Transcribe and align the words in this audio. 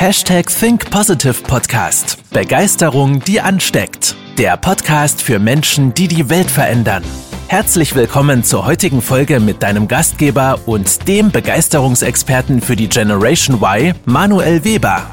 Hashtag 0.00 0.46
Think 0.46 0.92
Positive 0.92 1.42
Podcast. 1.42 2.18
Begeisterung, 2.30 3.18
die 3.18 3.40
ansteckt. 3.40 4.14
Der 4.38 4.56
Podcast 4.56 5.20
für 5.20 5.40
Menschen, 5.40 5.92
die 5.92 6.06
die 6.06 6.30
Welt 6.30 6.48
verändern. 6.48 7.02
Herzlich 7.48 7.96
willkommen 7.96 8.44
zur 8.44 8.64
heutigen 8.64 9.02
Folge 9.02 9.40
mit 9.40 9.64
deinem 9.64 9.88
Gastgeber 9.88 10.60
und 10.66 11.08
dem 11.08 11.32
Begeisterungsexperten 11.32 12.60
für 12.60 12.76
die 12.76 12.88
Generation 12.88 13.60
Y, 13.60 13.92
Manuel 14.04 14.64
Weber. 14.64 15.10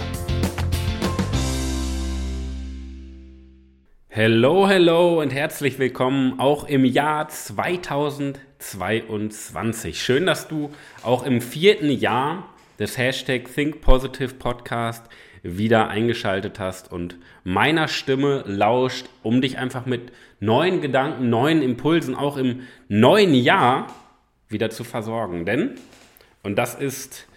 Hello, 4.07 4.67
hello 4.67 5.19
und 5.19 5.33
herzlich 5.33 5.79
willkommen 5.79 6.39
auch 6.39 6.67
im 6.67 6.85
Jahr 6.85 7.27
2022. 7.27 9.99
Schön, 9.99 10.27
dass 10.27 10.47
du 10.47 10.69
auch 11.01 11.23
im 11.23 11.41
vierten 11.41 11.89
Jahr 11.89 12.51
des 12.79 12.97
Hashtag 12.97 13.53
Think 13.53 13.81
Positive 13.81 14.33
Podcast 14.35 15.05
wieder 15.43 15.89
eingeschaltet 15.89 16.59
hast 16.59 16.91
und 16.91 17.17
meiner 17.43 17.87
Stimme 17.87 18.43
lauscht, 18.47 19.05
um 19.21 19.41
dich 19.41 19.57
einfach 19.57 19.85
mit 19.85 20.11
neuen 20.39 20.81
Gedanken, 20.81 21.29
neuen 21.29 21.61
Impulsen 21.61 22.15
auch 22.15 22.37
im 22.37 22.61
neuen 22.87 23.33
Jahr 23.33 23.87
wieder 24.49 24.69
zu 24.69 24.83
versorgen. 24.83 25.45
Denn, 25.45 25.75
und 26.43 26.55
das 26.55 26.75
ist 26.75 27.27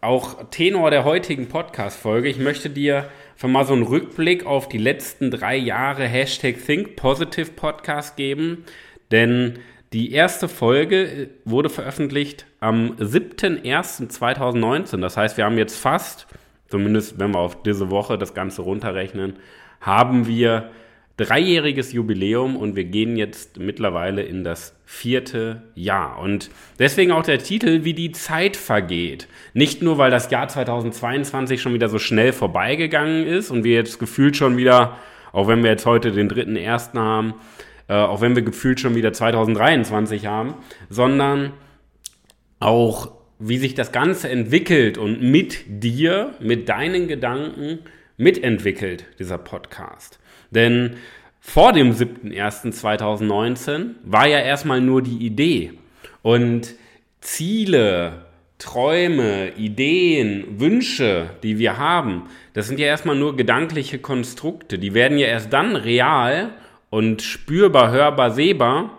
auch 0.00 0.50
Tenor 0.50 0.90
der 0.90 1.04
heutigen 1.04 1.48
Podcast-Folge, 1.48 2.28
ich 2.28 2.38
möchte 2.38 2.70
dir 2.70 3.08
für 3.34 3.48
mal 3.48 3.64
so 3.64 3.72
einen 3.72 3.82
Rückblick 3.82 4.46
auf 4.46 4.68
die 4.68 4.78
letzten 4.78 5.30
drei 5.30 5.56
Jahre 5.56 6.06
Hashtag 6.06 6.56
Think 6.64 6.96
Positive 6.96 7.52
Podcast 7.52 8.16
geben, 8.16 8.64
denn 9.10 9.58
die 9.96 10.12
erste 10.12 10.46
Folge 10.46 11.04
äh, 11.04 11.26
wurde 11.46 11.70
veröffentlicht 11.70 12.44
am 12.60 12.92
7.01.2019. 12.98 15.00
Das 15.00 15.16
heißt, 15.16 15.38
wir 15.38 15.46
haben 15.46 15.56
jetzt 15.56 15.78
fast, 15.78 16.26
zumindest 16.68 17.18
wenn 17.18 17.30
wir 17.30 17.38
auf 17.38 17.62
diese 17.62 17.90
Woche 17.90 18.18
das 18.18 18.34
Ganze 18.34 18.60
runterrechnen, 18.60 19.36
haben 19.80 20.26
wir 20.26 20.70
dreijähriges 21.16 21.94
Jubiläum 21.94 22.56
und 22.56 22.76
wir 22.76 22.84
gehen 22.84 23.16
jetzt 23.16 23.58
mittlerweile 23.58 24.22
in 24.22 24.44
das 24.44 24.74
vierte 24.84 25.62
Jahr. 25.74 26.18
Und 26.18 26.50
deswegen 26.78 27.10
auch 27.10 27.22
der 27.22 27.38
Titel, 27.38 27.84
wie 27.84 27.94
die 27.94 28.12
Zeit 28.12 28.58
vergeht. 28.58 29.28
Nicht 29.54 29.80
nur, 29.80 29.96
weil 29.96 30.10
das 30.10 30.30
Jahr 30.30 30.46
2022 30.46 31.62
schon 31.62 31.72
wieder 31.72 31.88
so 31.88 31.98
schnell 31.98 32.34
vorbeigegangen 32.34 33.26
ist 33.26 33.50
und 33.50 33.64
wir 33.64 33.76
jetzt 33.76 33.98
gefühlt 33.98 34.36
schon 34.36 34.58
wieder, 34.58 34.98
auch 35.32 35.48
wenn 35.48 35.62
wir 35.62 35.70
jetzt 35.70 35.86
heute 35.86 36.12
den 36.12 36.28
dritten 36.28 36.56
ersten 36.56 36.98
haben, 36.98 37.32
äh, 37.88 37.94
auch 37.94 38.20
wenn 38.20 38.34
wir 38.34 38.42
gefühlt 38.42 38.80
schon 38.80 38.94
wieder 38.94 39.12
2023 39.12 40.26
haben, 40.26 40.54
sondern 40.88 41.52
auch 42.58 43.12
wie 43.38 43.58
sich 43.58 43.74
das 43.74 43.92
Ganze 43.92 44.28
entwickelt 44.28 44.98
und 44.98 45.22
mit 45.22 45.64
dir, 45.68 46.34
mit 46.40 46.68
deinen 46.68 47.06
Gedanken 47.06 47.80
mitentwickelt, 48.16 49.04
dieser 49.18 49.38
Podcast. 49.38 50.18
Denn 50.50 50.96
vor 51.40 51.72
dem 51.72 51.92
7.1.2019 51.92 53.90
war 54.02 54.26
ja 54.26 54.40
erstmal 54.40 54.80
nur 54.80 55.02
die 55.02 55.24
Idee 55.24 55.74
und 56.22 56.74
Ziele, 57.20 58.24
Träume, 58.58 59.52
Ideen, 59.56 60.58
Wünsche, 60.58 61.30
die 61.42 61.58
wir 61.58 61.76
haben, 61.76 62.22
das 62.54 62.68
sind 62.68 62.80
ja 62.80 62.86
erstmal 62.86 63.16
nur 63.16 63.36
gedankliche 63.36 63.98
Konstrukte. 63.98 64.78
Die 64.78 64.94
werden 64.94 65.18
ja 65.18 65.26
erst 65.26 65.52
dann 65.52 65.76
real, 65.76 66.54
und 66.96 67.20
spürbar, 67.20 67.90
hörbar, 67.90 68.30
sehbar, 68.30 68.90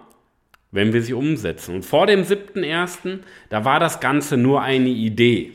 wenn 0.69 0.93
wir 0.93 1.01
sie 1.01 1.15
umsetzen. 1.15 1.73
Und 1.73 1.83
vor 1.83 2.05
dem 2.05 2.21
7.1., 2.21 3.21
da 3.49 3.65
war 3.65 3.79
das 3.79 3.99
Ganze 3.99 4.37
nur 4.37 4.61
eine 4.61 4.89
Idee. 4.89 5.53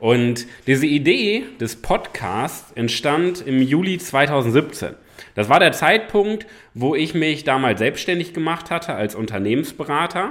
Und 0.00 0.48
diese 0.66 0.86
Idee 0.86 1.44
des 1.60 1.76
Podcasts 1.76 2.72
entstand 2.72 3.46
im 3.46 3.62
Juli 3.62 3.98
2017. 3.98 4.96
Das 5.36 5.48
war 5.48 5.60
der 5.60 5.70
Zeitpunkt, 5.70 6.48
wo 6.74 6.96
ich 6.96 7.14
mich 7.14 7.44
damals 7.44 7.78
selbstständig 7.78 8.34
gemacht 8.34 8.72
hatte 8.72 8.94
als 8.94 9.14
Unternehmensberater. 9.14 10.30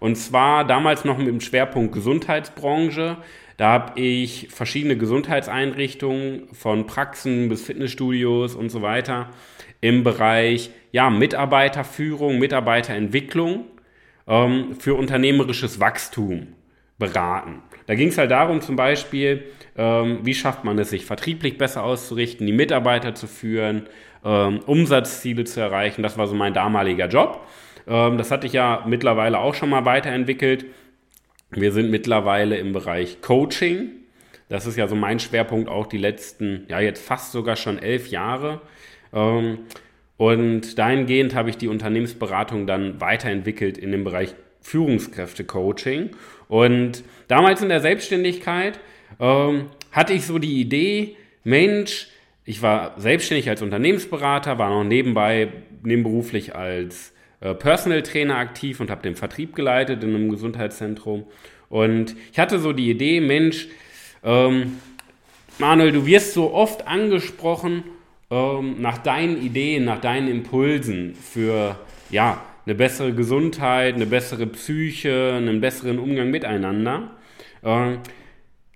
Und 0.00 0.16
zwar 0.16 0.66
damals 0.66 1.04
noch 1.04 1.18
mit 1.18 1.28
dem 1.28 1.40
Schwerpunkt 1.40 1.94
Gesundheitsbranche. 1.94 3.18
Da 3.56 3.68
habe 3.68 4.00
ich 4.00 4.48
verschiedene 4.50 4.96
Gesundheitseinrichtungen 4.96 6.48
von 6.52 6.88
Praxen 6.88 7.48
bis 7.48 7.62
Fitnessstudios 7.62 8.56
und 8.56 8.70
so 8.70 8.82
weiter 8.82 9.30
im 9.84 10.02
Bereich 10.02 10.70
ja, 10.92 11.10
Mitarbeiterführung, 11.10 12.38
Mitarbeiterentwicklung 12.38 13.66
ähm, 14.26 14.76
für 14.78 14.94
unternehmerisches 14.94 15.78
Wachstum 15.78 16.54
beraten. 16.98 17.60
Da 17.84 17.94
ging 17.94 18.08
es 18.08 18.16
halt 18.16 18.30
darum, 18.30 18.62
zum 18.62 18.76
Beispiel, 18.76 19.44
ähm, 19.76 20.20
wie 20.22 20.32
schafft 20.32 20.64
man 20.64 20.78
es, 20.78 20.88
sich 20.88 21.04
vertrieblich 21.04 21.58
besser 21.58 21.84
auszurichten, 21.84 22.46
die 22.46 22.54
Mitarbeiter 22.54 23.14
zu 23.14 23.26
führen, 23.26 23.82
ähm, 24.24 24.60
Umsatzziele 24.60 25.44
zu 25.44 25.60
erreichen. 25.60 26.02
Das 26.02 26.16
war 26.16 26.28
so 26.28 26.34
mein 26.34 26.54
damaliger 26.54 27.08
Job. 27.08 27.46
Ähm, 27.86 28.16
das 28.16 28.30
hatte 28.30 28.46
ich 28.46 28.54
ja 28.54 28.84
mittlerweile 28.86 29.38
auch 29.38 29.54
schon 29.54 29.68
mal 29.68 29.84
weiterentwickelt. 29.84 30.64
Wir 31.50 31.72
sind 31.72 31.90
mittlerweile 31.90 32.56
im 32.56 32.72
Bereich 32.72 33.20
Coaching. 33.20 33.90
Das 34.48 34.64
ist 34.64 34.78
ja 34.78 34.88
so 34.88 34.96
mein 34.96 35.20
Schwerpunkt 35.20 35.68
auch 35.68 35.86
die 35.86 35.98
letzten, 35.98 36.64
ja 36.70 36.80
jetzt 36.80 37.04
fast 37.04 37.32
sogar 37.32 37.56
schon 37.56 37.78
elf 37.78 38.08
Jahre. 38.08 38.62
Ähm, 39.14 39.58
und 40.16 40.78
dahingehend 40.78 41.34
habe 41.34 41.50
ich 41.50 41.56
die 41.56 41.68
Unternehmensberatung 41.68 42.66
dann 42.66 43.00
weiterentwickelt 43.00 43.78
in 43.78 43.92
dem 43.92 44.04
Bereich 44.04 44.34
Führungskräfte-Coaching. 44.60 46.10
Und 46.48 47.04
damals 47.28 47.62
in 47.62 47.68
der 47.68 47.80
Selbstständigkeit 47.80 48.78
ähm, 49.20 49.66
hatte 49.92 50.12
ich 50.12 50.26
so 50.26 50.38
die 50.38 50.60
Idee, 50.60 51.16
Mensch, 51.42 52.08
ich 52.44 52.62
war 52.62 52.98
selbstständig 52.98 53.48
als 53.48 53.62
Unternehmensberater, 53.62 54.58
war 54.58 54.70
noch 54.70 54.84
nebenbei 54.84 55.48
nebenberuflich 55.82 56.54
als 56.54 57.12
äh, 57.40 57.54
Personal 57.54 58.02
Trainer 58.02 58.36
aktiv 58.36 58.80
und 58.80 58.90
habe 58.90 59.02
den 59.02 59.16
Vertrieb 59.16 59.54
geleitet 59.54 60.02
in 60.02 60.14
einem 60.14 60.30
Gesundheitszentrum. 60.30 61.24
Und 61.68 62.16
ich 62.32 62.38
hatte 62.38 62.58
so 62.58 62.72
die 62.72 62.90
Idee, 62.90 63.20
Mensch, 63.20 63.68
ähm, 64.22 64.78
Manuel, 65.58 65.92
du 65.92 66.06
wirst 66.06 66.34
so 66.34 66.52
oft 66.52 66.86
angesprochen 66.86 67.84
ähm, 68.34 68.80
nach 68.80 68.98
deinen 68.98 69.40
Ideen, 69.40 69.84
nach 69.84 70.00
deinen 70.00 70.26
Impulsen 70.28 71.14
für 71.14 71.78
ja, 72.10 72.42
eine 72.66 72.74
bessere 72.74 73.12
Gesundheit, 73.12 73.94
eine 73.94 74.06
bessere 74.06 74.46
Psyche, 74.48 75.34
einen 75.36 75.60
besseren 75.60 76.00
Umgang 76.00 76.30
miteinander. 76.30 77.12
Ähm, 77.62 77.98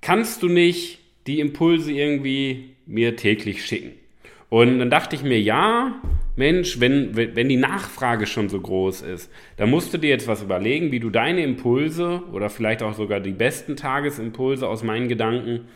kannst 0.01 0.45
du 0.45 0.49
nicht 0.49 1.01
die 1.27 1.41
Impulse 1.41 1.91
irgendwie 1.91 2.77
mir 2.87 3.17
täglich 3.17 3.65
schicken? 3.67 3.93
Und 4.49 4.79
dann 4.79 4.91
dachte 4.91 5.17
ich 5.17 5.23
mir, 5.23 5.41
ja, 5.41 6.01
Mensch, 6.37 6.79
wenn, 6.79 7.17
wenn 7.17 7.49
die 7.49 7.57
Nachfrage 7.57 8.27
schon 8.27 8.49
so 8.49 8.61
groß 8.61 9.03
ist, 9.03 9.31
dann 9.57 9.71
musst 9.71 9.93
du 9.93 9.99
dir 9.99 10.09
jetzt 10.09 10.29
was 10.29 10.41
überlegen, 10.41 10.93
wie 10.93 11.01
du 11.01 11.11
deine 11.11 11.43
Impulse 11.43 12.23
oder 12.33 12.49
vielleicht 12.49 12.83
auch 12.83 12.95
sogar 12.95 13.19
die 13.19 13.33
besten 13.33 13.77
Tagesimpulse 13.77 14.69
aus 14.69 14.85
meinen 14.85 15.09
Gedanken 15.09 15.67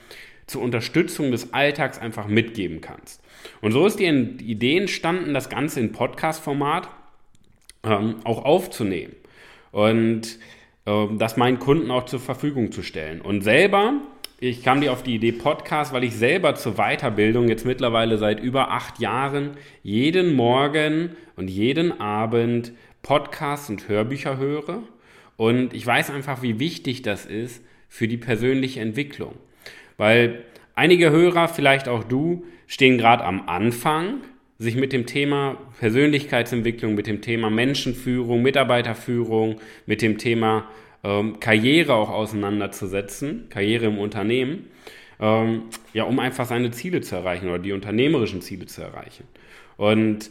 zur 0.47 0.63
Unterstützung 0.63 1.31
des 1.31 1.53
Alltags 1.55 1.99
einfach 1.99 2.27
mitgeben 2.27 2.81
kannst. 2.81 3.23
Und 3.61 3.73
so 3.73 3.87
ist 3.87 3.99
die 3.99 4.07
Idee 4.07 4.79
entstanden, 4.79 5.35
das 5.35 5.49
Ganze 5.49 5.81
in 5.81 5.93
Podcast-Format 5.93 6.89
ähm, 7.85 8.17
auch 8.25 8.45
aufzunehmen 8.45 9.15
und 9.73 10.39
ähm, 10.87 11.19
das 11.19 11.37
meinen 11.37 11.59
Kunden 11.59 11.91
auch 11.91 12.07
zur 12.07 12.21
Verfügung 12.21 12.73
zu 12.73 12.83
stellen. 12.83 13.21
Und 13.21 13.43
selber, 13.43 13.95
ich 14.41 14.63
kam 14.63 14.81
dir 14.81 14.93
auf 14.93 15.03
die 15.03 15.15
Idee 15.17 15.33
Podcast, 15.33 15.93
weil 15.93 16.05
ich 16.05 16.15
selber 16.15 16.55
zur 16.55 16.75
Weiterbildung 16.75 17.49
jetzt 17.49 17.65
mittlerweile 17.65 18.19
seit 18.19 18.41
über 18.41 18.71
acht 18.71 18.99
Jahren 18.99 19.53
jeden 19.83 20.35
Morgen 20.35 21.17
und 21.37 21.49
jeden 21.49 22.01
Abend 22.01 22.73
Podcasts 23.03 23.71
und 23.71 23.89
Hörbücher 23.89 24.39
höre. 24.39 24.83
Und 25.37 25.75
ich 25.75 25.87
weiß 25.87 26.11
einfach, 26.11 26.43
wie 26.43 26.59
wichtig 26.59 27.03
das 27.03 27.27
ist 27.27 27.65
für 27.89 28.09
die 28.09 28.17
persönliche 28.17 28.81
Entwicklung. 28.81 29.35
Weil 29.97 30.45
einige 30.75 31.11
Hörer, 31.11 31.49
vielleicht 31.49 31.89
auch 31.89 32.05
du, 32.05 32.45
stehen 32.67 32.99
gerade 32.99 33.25
am 33.25 33.49
Anfang, 33.49 34.21
sich 34.59 34.77
mit 34.77 34.93
dem 34.93 35.07
Thema 35.07 35.59
Persönlichkeitsentwicklung, 35.81 36.95
mit 36.95 37.07
dem 37.07 37.21
Thema 37.21 37.51
Menschenführung, 37.51 38.43
Mitarbeiterführung, 38.43 39.57
mit 39.87 40.03
dem 40.03 40.19
Thema 40.19 40.69
ähm, 41.05 41.41
Karriere 41.41 41.95
auch 41.95 42.11
auseinanderzusetzen, 42.11 43.49
Karriere 43.49 43.87
im 43.87 43.99
Unternehmen, 43.99 44.67
ähm, 45.21 45.65
ja, 45.93 46.05
um 46.05 46.19
einfach 46.19 46.47
seine 46.47 46.71
Ziele 46.71 47.01
zu 47.01 47.17
erreichen 47.17 47.49
oder 47.49 47.59
die 47.59 47.73
unternehmerischen 47.73 48.41
Ziele 48.41 48.67
zu 48.67 48.83
erreichen. 48.83 49.25
Und 49.77 50.31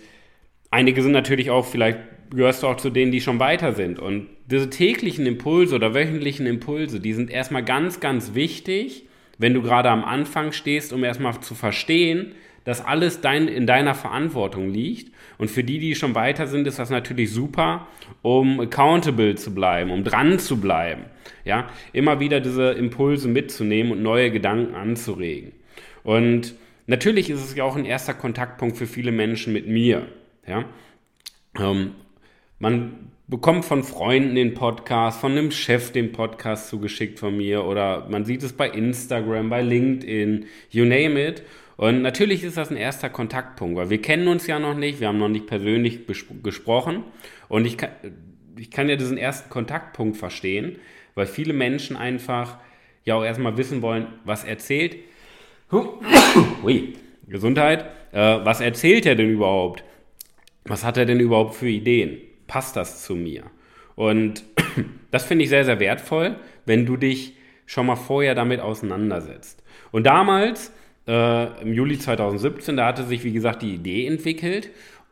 einige 0.70 1.04
sind 1.04 1.12
natürlich 1.12 1.50
auch, 1.50 1.66
vielleicht 1.66 2.00
gehörst 2.30 2.64
du 2.64 2.68
auch 2.68 2.78
zu 2.78 2.90
denen, 2.90 3.12
die 3.12 3.20
schon 3.20 3.40
weiter 3.40 3.74
sind. 3.74 4.00
Und 4.00 4.28
diese 4.46 4.70
täglichen 4.70 5.26
Impulse 5.26 5.76
oder 5.76 5.94
wöchentlichen 5.94 6.46
Impulse, 6.46 7.02
die 7.02 7.14
sind 7.14 7.30
erstmal 7.30 7.64
ganz, 7.64 8.00
ganz 8.00 8.34
wichtig, 8.34 9.08
wenn 9.42 9.56
du 9.56 9.64
gerade 9.64 9.90
am 9.90 10.06
Anfang 10.06 10.52
stehst, 10.52 10.94
um 10.94 11.04
erstmal 11.04 11.40
zu 11.42 11.56
verstehen, 11.56 12.34
dass 12.64 12.86
alles 12.86 13.22
dein, 13.22 13.48
in 13.48 13.66
deiner 13.66 13.96
Verantwortung 13.96 14.70
liegt. 14.70 15.12
Und 15.40 15.50
für 15.50 15.64
die, 15.64 15.80
die 15.80 15.96
schon 15.96 16.14
weiter 16.14 16.46
sind, 16.46 16.68
ist 16.68 16.78
das 16.78 16.92
natürlich 16.92 17.32
super, 17.32 17.88
um 18.22 18.60
accountable 18.60 19.34
zu 19.34 19.52
bleiben, 19.56 19.90
um 19.90 20.04
dran 20.04 20.38
zu 20.38 20.62
bleiben. 20.62 21.06
Ja, 21.44 21.70
immer 21.92 22.20
wieder 22.20 22.40
diese 22.40 22.70
Impulse 22.74 23.28
mitzunehmen 23.28 23.92
und 23.92 24.04
neue 24.04 24.30
Gedanken 24.30 24.76
anzuregen. 24.76 25.54
Und 26.04 26.54
natürlich 26.86 27.32
ist 27.32 27.44
es 27.44 27.56
ja 27.56 27.64
auch 27.64 27.76
ein 27.76 27.86
erster 27.86 28.14
Kontaktpunkt 28.14 28.78
für 28.78 28.86
viele 28.86 29.12
Menschen 29.12 29.54
mit 29.54 29.68
mir. 29.68 30.06
Ja? 30.46 30.66
Ähm, 31.60 31.94
man 32.60 33.12
bekommt 33.32 33.64
von 33.64 33.82
Freunden 33.82 34.36
den 34.36 34.54
Podcast, 34.54 35.22
von 35.22 35.32
einem 35.32 35.52
Chef 35.52 35.94
den 35.94 36.12
Podcast 36.12 36.68
zugeschickt 36.68 37.18
von 37.18 37.38
mir 37.38 37.64
oder 37.64 38.06
man 38.10 38.26
sieht 38.26 38.44
es 38.44 38.52
bei 38.52 38.70
Instagram, 38.70 39.50
bei 39.50 39.62
LinkedIn, 39.62 40.48
you 40.70 40.84
name 40.84 41.30
it. 41.30 41.42
Und 41.78 42.02
natürlich 42.02 42.44
ist 42.44 42.58
das 42.58 42.72
ein 42.72 42.76
erster 42.76 43.10
Kontaktpunkt, 43.10 43.78
weil 43.78 43.90
wir 43.90 44.02
kennen 44.02 44.28
uns 44.28 44.48
ja 44.48 44.60
noch 44.60 44.76
nicht, 44.76 45.00
wir 45.00 45.08
haben 45.08 45.18
noch 45.18 45.30
nicht 45.30 45.48
persönlich 45.48 46.02
gesprochen 46.44 47.06
und 47.48 47.66
ich 47.66 47.78
kann, 47.78 47.92
ich 48.58 48.70
kann 48.70 48.90
ja 48.90 48.98
diesen 48.98 49.18
ersten 49.18 49.50
Kontaktpunkt 49.50 50.18
verstehen, 50.18 50.76
weil 51.16 51.26
viele 51.26 51.54
Menschen 51.54 51.96
einfach 51.96 52.58
ja 53.06 53.16
auch 53.16 53.24
erstmal 53.24 53.56
wissen 53.56 53.82
wollen, 53.82 54.08
was 54.26 54.44
erzählt. 54.44 54.98
Ui, 56.66 56.96
Gesundheit. 57.30 57.86
Äh, 58.12 58.44
was 58.44 58.60
erzählt 58.60 59.06
er 59.06 59.16
denn 59.16 59.30
überhaupt? 59.30 59.86
Was 60.66 60.84
hat 60.84 60.98
er 60.98 61.06
denn 61.06 61.22
überhaupt 61.22 61.56
für 61.56 61.70
Ideen? 61.70 62.18
Passt 62.52 62.76
das 62.76 63.02
zu 63.02 63.16
mir? 63.16 63.44
Und 63.96 64.44
das 65.12 65.24
finde 65.24 65.46
ich 65.46 65.50
sehr, 65.50 65.64
sehr 65.64 65.80
wertvoll, 65.80 66.36
wenn 66.66 66.86
du 66.86 66.98
dich 66.98 67.38
schon 67.66 67.86
mal 67.86 67.96
vorher 67.96 68.36
damit 68.36 68.60
auseinandersetzt. 68.60 69.64
Und 69.94 70.04
damals, 70.04 70.74
äh, 71.08 71.62
im 71.62 71.72
Juli 71.74 71.98
2017, 71.98 72.76
da 72.76 72.88
hatte 72.88 73.06
sich, 73.06 73.24
wie 73.24 73.32
gesagt, 73.32 73.62
die 73.62 73.74
Idee 73.74 74.06
entwickelt. 74.06 74.70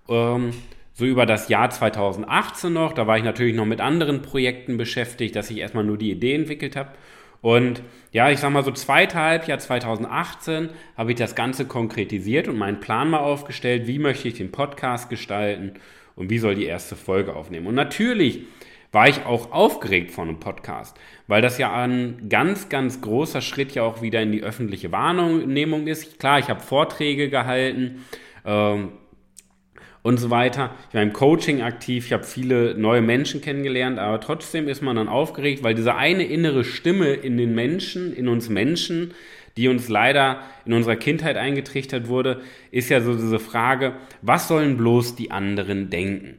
Ähm, 0.09 0.51
so 0.93 1.05
über 1.05 1.25
das 1.25 1.47
Jahr 1.47 1.69
2018 1.69 2.73
noch, 2.73 2.91
da 2.91 3.07
war 3.07 3.17
ich 3.17 3.23
natürlich 3.23 3.55
noch 3.55 3.65
mit 3.65 3.79
anderen 3.79 4.21
Projekten 4.21 4.75
beschäftigt, 4.75 5.33
dass 5.37 5.49
ich 5.49 5.59
erstmal 5.59 5.85
nur 5.85 5.97
die 5.97 6.11
Idee 6.11 6.35
entwickelt 6.35 6.75
habe. 6.75 6.89
Und 7.39 7.81
ja, 8.11 8.29
ich 8.29 8.39
sag 8.39 8.51
mal 8.51 8.65
so 8.65 8.71
zweite 8.71 9.17
Halbjahr 9.17 9.59
2018 9.59 10.71
habe 10.97 11.11
ich 11.11 11.17
das 11.17 11.35
Ganze 11.35 11.63
konkretisiert 11.63 12.49
und 12.49 12.57
meinen 12.57 12.81
Plan 12.81 13.09
mal 13.09 13.19
aufgestellt, 13.19 13.87
wie 13.87 13.97
möchte 13.97 14.27
ich 14.27 14.33
den 14.33 14.51
Podcast 14.51 15.09
gestalten 15.09 15.75
und 16.19 16.29
wie 16.29 16.37
soll 16.37 16.53
die 16.53 16.65
erste 16.65 16.95
Folge 16.95 17.35
aufnehmen. 17.35 17.65
Und 17.65 17.75
natürlich 17.75 18.41
war 18.91 19.07
ich 19.07 19.25
auch 19.25 19.51
aufgeregt 19.51 20.11
von 20.11 20.27
einem 20.27 20.39
Podcast, 20.39 20.99
weil 21.27 21.41
das 21.41 21.57
ja 21.57 21.73
ein 21.73 22.27
ganz, 22.27 22.69
ganz 22.69 23.01
großer 23.01 23.41
Schritt 23.41 23.73
ja 23.73 23.83
auch 23.83 24.01
wieder 24.01 24.21
in 24.21 24.31
die 24.31 24.43
öffentliche 24.43 24.91
Wahrnehmung 24.91 25.87
ist. 25.87 26.19
Klar, 26.19 26.39
ich 26.39 26.49
habe 26.49 26.59
Vorträge 26.59 27.29
gehalten 27.29 28.05
ähm, 28.45 28.89
und 30.01 30.17
so 30.17 30.29
weiter. 30.29 30.75
Ich 30.89 30.95
war 30.95 31.03
im 31.03 31.13
Coaching 31.13 31.61
aktiv, 31.61 32.07
ich 32.07 32.13
habe 32.13 32.23
viele 32.23 32.75
neue 32.75 33.01
Menschen 33.01 33.41
kennengelernt, 33.41 33.97
aber 33.97 34.19
trotzdem 34.19 34.67
ist 34.67 34.81
man 34.81 34.97
dann 34.97 35.07
aufgeregt, 35.07 35.63
weil 35.63 35.75
diese 35.75 35.95
eine 35.95 36.23
innere 36.25 36.65
Stimme 36.65 37.13
in 37.13 37.37
den 37.37 37.55
Menschen, 37.55 38.13
in 38.13 38.27
uns 38.27 38.49
Menschen, 38.49 39.13
die 39.59 39.67
uns 39.67 39.89
leider 39.89 40.39
in 40.65 40.71
unserer 40.71 40.95
Kindheit 40.95 41.35
eingetrichtert 41.35 42.07
wurde, 42.07 42.39
ist 42.71 42.89
ja 42.89 43.01
so 43.01 43.13
diese 43.13 43.39
Frage, 43.39 43.91
was 44.21 44.47
sollen 44.47 44.77
bloß 44.77 45.17
die 45.17 45.31
anderen 45.31 45.89
denken? 45.89 46.37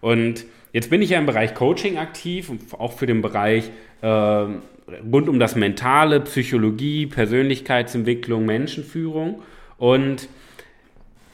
Und 0.00 0.44
jetzt 0.72 0.88
bin 0.88 1.02
ich 1.02 1.10
ja 1.10 1.18
im 1.18 1.26
Bereich 1.26 1.54
Coaching 1.54 1.98
aktiv, 1.98 2.52
auch 2.78 2.92
für 2.92 3.06
den 3.06 3.20
Bereich 3.20 3.72
äh, 4.00 4.06
rund 4.06 5.28
um 5.28 5.40
das 5.40 5.56
Mentale, 5.56 6.20
Psychologie, 6.20 7.06
Persönlichkeitsentwicklung, 7.06 8.46
Menschenführung. 8.46 9.42
Und 9.76 10.28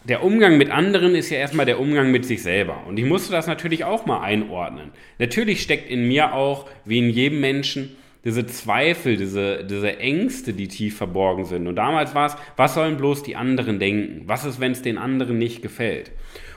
der 0.04 0.24
Umgang 0.24 0.56
mit 0.56 0.70
anderen 0.70 1.14
ist 1.14 1.28
ja 1.28 1.36
erstmal 1.36 1.66
der 1.66 1.78
Umgang 1.78 2.10
mit 2.10 2.24
sich 2.24 2.42
selber. 2.42 2.84
Und 2.86 2.98
ich 2.98 3.04
musste 3.04 3.32
das 3.32 3.46
natürlich 3.46 3.84
auch 3.84 4.06
mal 4.06 4.22
einordnen. 4.22 4.92
Natürlich 5.18 5.60
steckt 5.60 5.90
in 5.90 6.08
mir 6.08 6.32
auch, 6.32 6.70
wie 6.86 7.00
in 7.00 7.10
jedem 7.10 7.40
Menschen, 7.40 7.96
diese 8.28 8.44
Zweifel, 8.44 9.16
diese, 9.16 9.64
diese 9.64 9.98
Ängste, 9.98 10.52
die 10.52 10.68
tief 10.68 10.98
verborgen 10.98 11.46
sind. 11.46 11.66
Und 11.66 11.76
damals 11.76 12.14
war 12.14 12.26
es, 12.26 12.36
was 12.56 12.74
sollen 12.74 12.98
bloß 12.98 13.22
die 13.22 13.36
anderen 13.36 13.78
denken? 13.78 14.24
Was 14.26 14.44
ist, 14.44 14.60
wenn 14.60 14.72
es 14.72 14.82
den 14.82 14.98
anderen 14.98 15.38
nicht 15.38 15.62
gefällt? 15.62 16.10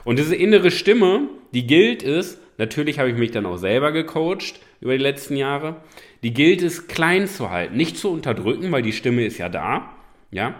Und 0.04 0.18
diese 0.18 0.36
innere 0.36 0.70
Stimme, 0.70 1.30
die 1.54 1.66
gilt 1.66 2.02
es, 2.02 2.38
natürlich 2.58 2.98
habe 2.98 3.08
ich 3.08 3.16
mich 3.16 3.30
dann 3.30 3.46
auch 3.46 3.56
selber 3.56 3.90
gecoacht 3.90 4.60
über 4.82 4.92
die 4.92 5.02
letzten 5.02 5.34
Jahre, 5.34 5.76
die 6.22 6.34
gilt 6.34 6.60
es 6.60 6.88
klein 6.88 7.26
zu 7.26 7.48
halten, 7.48 7.74
nicht 7.74 7.96
zu 7.96 8.10
unterdrücken, 8.10 8.70
weil 8.70 8.82
die 8.82 8.92
Stimme 8.92 9.24
ist 9.24 9.38
ja 9.38 9.48
da, 9.48 9.94
ja, 10.30 10.54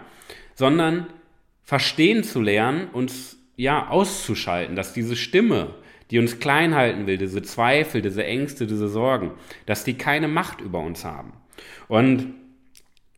sondern 0.55 1.05
verstehen 1.61 2.23
zu 2.23 2.41
lernen 2.41 2.87
und 2.91 3.13
ja, 3.55 3.87
auszuschalten, 3.87 4.75
dass 4.75 4.93
diese 4.93 5.15
Stimme, 5.15 5.75
die 6.13 6.19
uns 6.19 6.39
klein 6.39 6.75
halten 6.75 7.07
will, 7.07 7.17
diese 7.17 7.41
Zweifel, 7.41 8.03
diese 8.03 8.23
Ängste, 8.23 8.67
diese 8.67 8.87
Sorgen, 8.87 9.31
dass 9.65 9.83
die 9.83 9.95
keine 9.95 10.27
Macht 10.27 10.61
über 10.61 10.79
uns 10.79 11.03
haben. 11.05 11.33
Und 11.87 12.35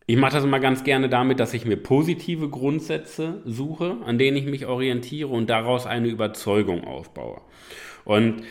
ich 0.06 0.16
mache 0.16 0.32
das 0.32 0.44
immer 0.44 0.60
ganz 0.60 0.82
gerne 0.82 1.10
damit, 1.10 1.38
dass 1.38 1.52
ich 1.52 1.66
mir 1.66 1.76
positive 1.76 2.48
Grundsätze 2.48 3.42
suche, 3.44 3.98
an 4.06 4.16
denen 4.16 4.38
ich 4.38 4.46
mich 4.46 4.64
orientiere 4.64 5.28
und 5.28 5.50
daraus 5.50 5.84
eine 5.84 6.08
Überzeugung 6.08 6.84
aufbaue. 6.84 7.42
Und 8.06 8.44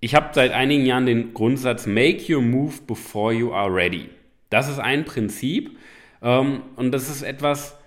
ich 0.00 0.14
habe 0.14 0.28
seit 0.34 0.52
einigen 0.52 0.84
Jahren 0.84 1.06
den 1.06 1.32
Grundsatz 1.32 1.86
Make 1.86 2.30
your 2.30 2.42
move 2.42 2.82
before 2.86 3.32
you 3.32 3.50
are 3.50 3.74
ready. 3.74 4.10
Das 4.50 4.68
ist 4.68 4.78
ein 4.78 5.06
Prinzip 5.06 5.78
ähm, 6.20 6.60
und 6.76 6.92
das 6.92 7.08
ist 7.08 7.22
etwas, 7.22 7.79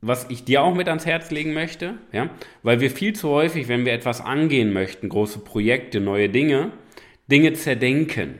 was 0.00 0.26
ich 0.30 0.44
dir 0.44 0.62
auch 0.62 0.74
mit 0.74 0.88
ans 0.88 1.06
Herz 1.06 1.30
legen 1.30 1.54
möchte, 1.54 1.94
ja, 2.12 2.30
weil 2.62 2.80
wir 2.80 2.90
viel 2.90 3.14
zu 3.14 3.28
häufig, 3.30 3.68
wenn 3.68 3.84
wir 3.84 3.92
etwas 3.92 4.20
angehen 4.20 4.72
möchten, 4.72 5.08
große 5.08 5.40
Projekte, 5.40 6.00
neue 6.00 6.28
Dinge, 6.28 6.72
Dinge 7.30 7.52
zerdenken. 7.54 8.34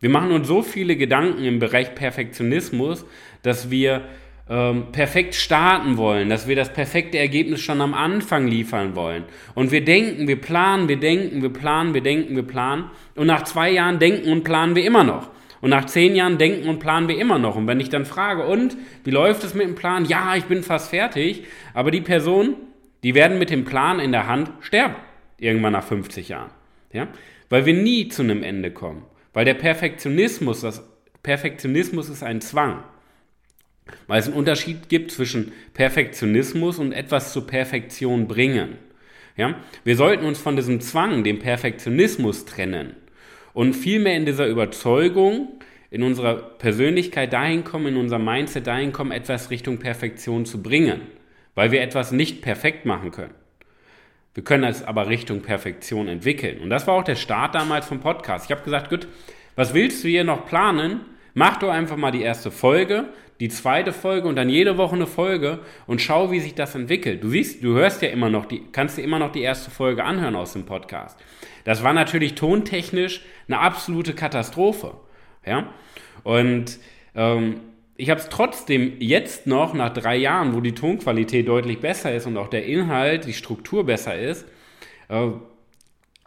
Wir 0.00 0.10
machen 0.10 0.32
uns 0.32 0.48
so 0.48 0.62
viele 0.62 0.96
Gedanken 0.96 1.44
im 1.44 1.58
Bereich 1.60 1.94
Perfektionismus, 1.94 3.04
dass 3.42 3.70
wir 3.70 4.02
ähm, 4.50 4.86
perfekt 4.92 5.34
starten 5.34 5.96
wollen, 5.96 6.28
dass 6.28 6.48
wir 6.48 6.56
das 6.56 6.72
perfekte 6.72 7.18
Ergebnis 7.18 7.60
schon 7.60 7.80
am 7.80 7.94
Anfang 7.94 8.46
liefern 8.46 8.96
wollen. 8.96 9.24
Und 9.54 9.70
wir 9.70 9.84
denken, 9.84 10.26
wir 10.26 10.40
planen, 10.40 10.88
wir 10.88 10.98
denken, 10.98 11.40
wir 11.40 11.52
planen, 11.52 11.94
wir 11.94 12.02
denken, 12.02 12.34
wir 12.34 12.42
planen. 12.42 12.90
Und 13.14 13.28
nach 13.28 13.44
zwei 13.44 13.70
Jahren 13.70 13.98
denken 13.98 14.30
und 14.30 14.42
planen 14.42 14.74
wir 14.74 14.84
immer 14.84 15.04
noch. 15.04 15.30
Und 15.62 15.70
nach 15.70 15.86
zehn 15.86 16.16
Jahren 16.16 16.38
denken 16.38 16.68
und 16.68 16.80
planen 16.80 17.06
wir 17.06 17.16
immer 17.16 17.38
noch. 17.38 17.54
Und 17.54 17.68
wenn 17.68 17.78
ich 17.78 17.88
dann 17.88 18.04
frage, 18.04 18.44
und 18.44 18.76
wie 19.04 19.12
läuft 19.12 19.44
es 19.44 19.54
mit 19.54 19.64
dem 19.64 19.76
Plan? 19.76 20.04
Ja, 20.04 20.34
ich 20.34 20.44
bin 20.44 20.64
fast 20.64 20.90
fertig. 20.90 21.44
Aber 21.72 21.92
die 21.92 22.00
Personen, 22.00 22.56
die 23.04 23.14
werden 23.14 23.38
mit 23.38 23.48
dem 23.48 23.64
Plan 23.64 24.00
in 24.00 24.10
der 24.10 24.26
Hand 24.26 24.50
sterben. 24.60 24.96
Irgendwann 25.38 25.72
nach 25.72 25.84
50 25.84 26.28
Jahren. 26.28 26.50
Ja? 26.92 27.06
Weil 27.48 27.64
wir 27.64 27.74
nie 27.74 28.08
zu 28.08 28.22
einem 28.22 28.42
Ende 28.42 28.72
kommen. 28.72 29.04
Weil 29.32 29.44
der 29.44 29.54
Perfektionismus, 29.54 30.62
das 30.62 30.82
Perfektionismus 31.22 32.08
ist 32.08 32.24
ein 32.24 32.40
Zwang. 32.40 32.82
Weil 34.08 34.18
es 34.18 34.26
einen 34.26 34.36
Unterschied 34.36 34.88
gibt 34.88 35.12
zwischen 35.12 35.52
Perfektionismus 35.74 36.80
und 36.80 36.90
etwas 36.90 37.32
zur 37.32 37.46
Perfektion 37.46 38.26
bringen. 38.26 38.78
Ja? 39.36 39.54
Wir 39.84 39.96
sollten 39.96 40.24
uns 40.24 40.40
von 40.40 40.56
diesem 40.56 40.80
Zwang, 40.80 41.22
dem 41.22 41.38
Perfektionismus 41.38 42.46
trennen 42.46 42.96
und 43.54 43.74
vielmehr 43.74 44.16
in 44.16 44.26
dieser 44.26 44.46
Überzeugung, 44.46 45.48
in 45.90 46.02
unserer 46.02 46.36
Persönlichkeit 46.36 47.32
dahin 47.32 47.64
kommen, 47.64 47.88
in 47.88 47.96
unserem 47.96 48.24
Mindset 48.24 48.66
dahin 48.66 48.92
kommen, 48.92 49.12
etwas 49.12 49.50
Richtung 49.50 49.78
Perfektion 49.78 50.46
zu 50.46 50.62
bringen, 50.62 51.02
weil 51.54 51.70
wir 51.70 51.82
etwas 51.82 52.12
nicht 52.12 52.40
perfekt 52.42 52.86
machen 52.86 53.10
können. 53.10 53.34
Wir 54.34 54.44
können 54.44 54.64
es 54.64 54.82
aber 54.82 55.08
Richtung 55.08 55.42
Perfektion 55.42 56.08
entwickeln. 56.08 56.60
Und 56.60 56.70
das 56.70 56.86
war 56.86 56.94
auch 56.94 57.04
der 57.04 57.16
Start 57.16 57.54
damals 57.54 57.86
vom 57.86 58.00
Podcast. 58.00 58.46
Ich 58.46 58.50
habe 58.50 58.64
gesagt, 58.64 58.88
gut, 58.88 59.06
was 59.56 59.74
willst 59.74 60.02
du 60.02 60.08
hier 60.08 60.24
noch 60.24 60.46
planen? 60.46 61.02
Mach 61.34 61.56
doch 61.58 61.70
einfach 61.70 61.96
mal 61.96 62.10
die 62.10 62.22
erste 62.22 62.50
Folge, 62.50 63.06
die 63.40 63.48
zweite 63.48 63.92
Folge 63.92 64.28
und 64.28 64.36
dann 64.36 64.48
jede 64.48 64.76
Woche 64.76 64.94
eine 64.94 65.06
Folge 65.06 65.60
und 65.86 66.00
schau, 66.00 66.30
wie 66.30 66.40
sich 66.40 66.54
das 66.54 66.74
entwickelt. 66.74 67.24
Du 67.24 67.28
siehst, 67.28 67.64
du 67.64 67.74
hörst 67.74 68.02
ja 68.02 68.08
immer 68.08 68.28
noch 68.28 68.46
die, 68.46 68.62
kannst 68.70 68.98
dir 68.98 69.02
immer 69.02 69.18
noch 69.18 69.32
die 69.32 69.42
erste 69.42 69.70
Folge 69.70 70.04
anhören 70.04 70.36
aus 70.36 70.52
dem 70.52 70.64
Podcast. 70.64 71.18
Das 71.64 71.82
war 71.82 71.92
natürlich 71.92 72.34
tontechnisch 72.34 73.22
eine 73.48 73.58
absolute 73.58 74.14
Katastrophe. 74.14 74.94
Ja? 75.46 75.72
Und 76.22 76.78
ähm, 77.14 77.60
ich 77.96 78.10
habe 78.10 78.20
es 78.20 78.28
trotzdem 78.28 78.94
jetzt 79.00 79.46
noch, 79.46 79.74
nach 79.74 79.92
drei 79.92 80.16
Jahren, 80.16 80.54
wo 80.54 80.60
die 80.60 80.74
Tonqualität 80.74 81.48
deutlich 81.48 81.80
besser 81.80 82.14
ist 82.14 82.26
und 82.26 82.36
auch 82.36 82.48
der 82.48 82.66
Inhalt, 82.66 83.26
die 83.26 83.32
Struktur 83.32 83.84
besser 83.84 84.18
ist, 84.18 84.46
äh, 85.08 85.28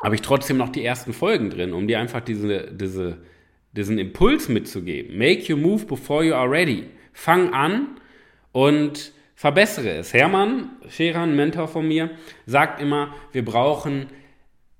habe 0.03 0.15
ich 0.15 0.21
trotzdem 0.21 0.57
noch 0.57 0.69
die 0.69 0.83
ersten 0.85 1.13
Folgen 1.13 1.49
drin, 1.49 1.73
um 1.73 1.87
dir 1.87 1.99
einfach 1.99 2.21
diese, 2.21 2.71
diese, 2.71 3.17
diesen 3.75 3.97
Impuls 3.97 4.49
mitzugeben. 4.49 5.17
Make 5.17 5.51
your 5.51 5.59
move 5.59 5.85
before 5.85 6.23
you 6.23 6.33
are 6.33 6.49
ready. 6.49 6.85
Fang 7.13 7.53
an 7.53 7.99
und 8.51 9.11
verbessere 9.35 9.89
es. 9.89 10.13
Hermann 10.13 10.71
Scheran, 10.89 11.35
Mentor 11.35 11.67
von 11.67 11.87
mir, 11.87 12.11
sagt 12.45 12.81
immer, 12.81 13.13
wir 13.31 13.43
brauchen 13.43 14.07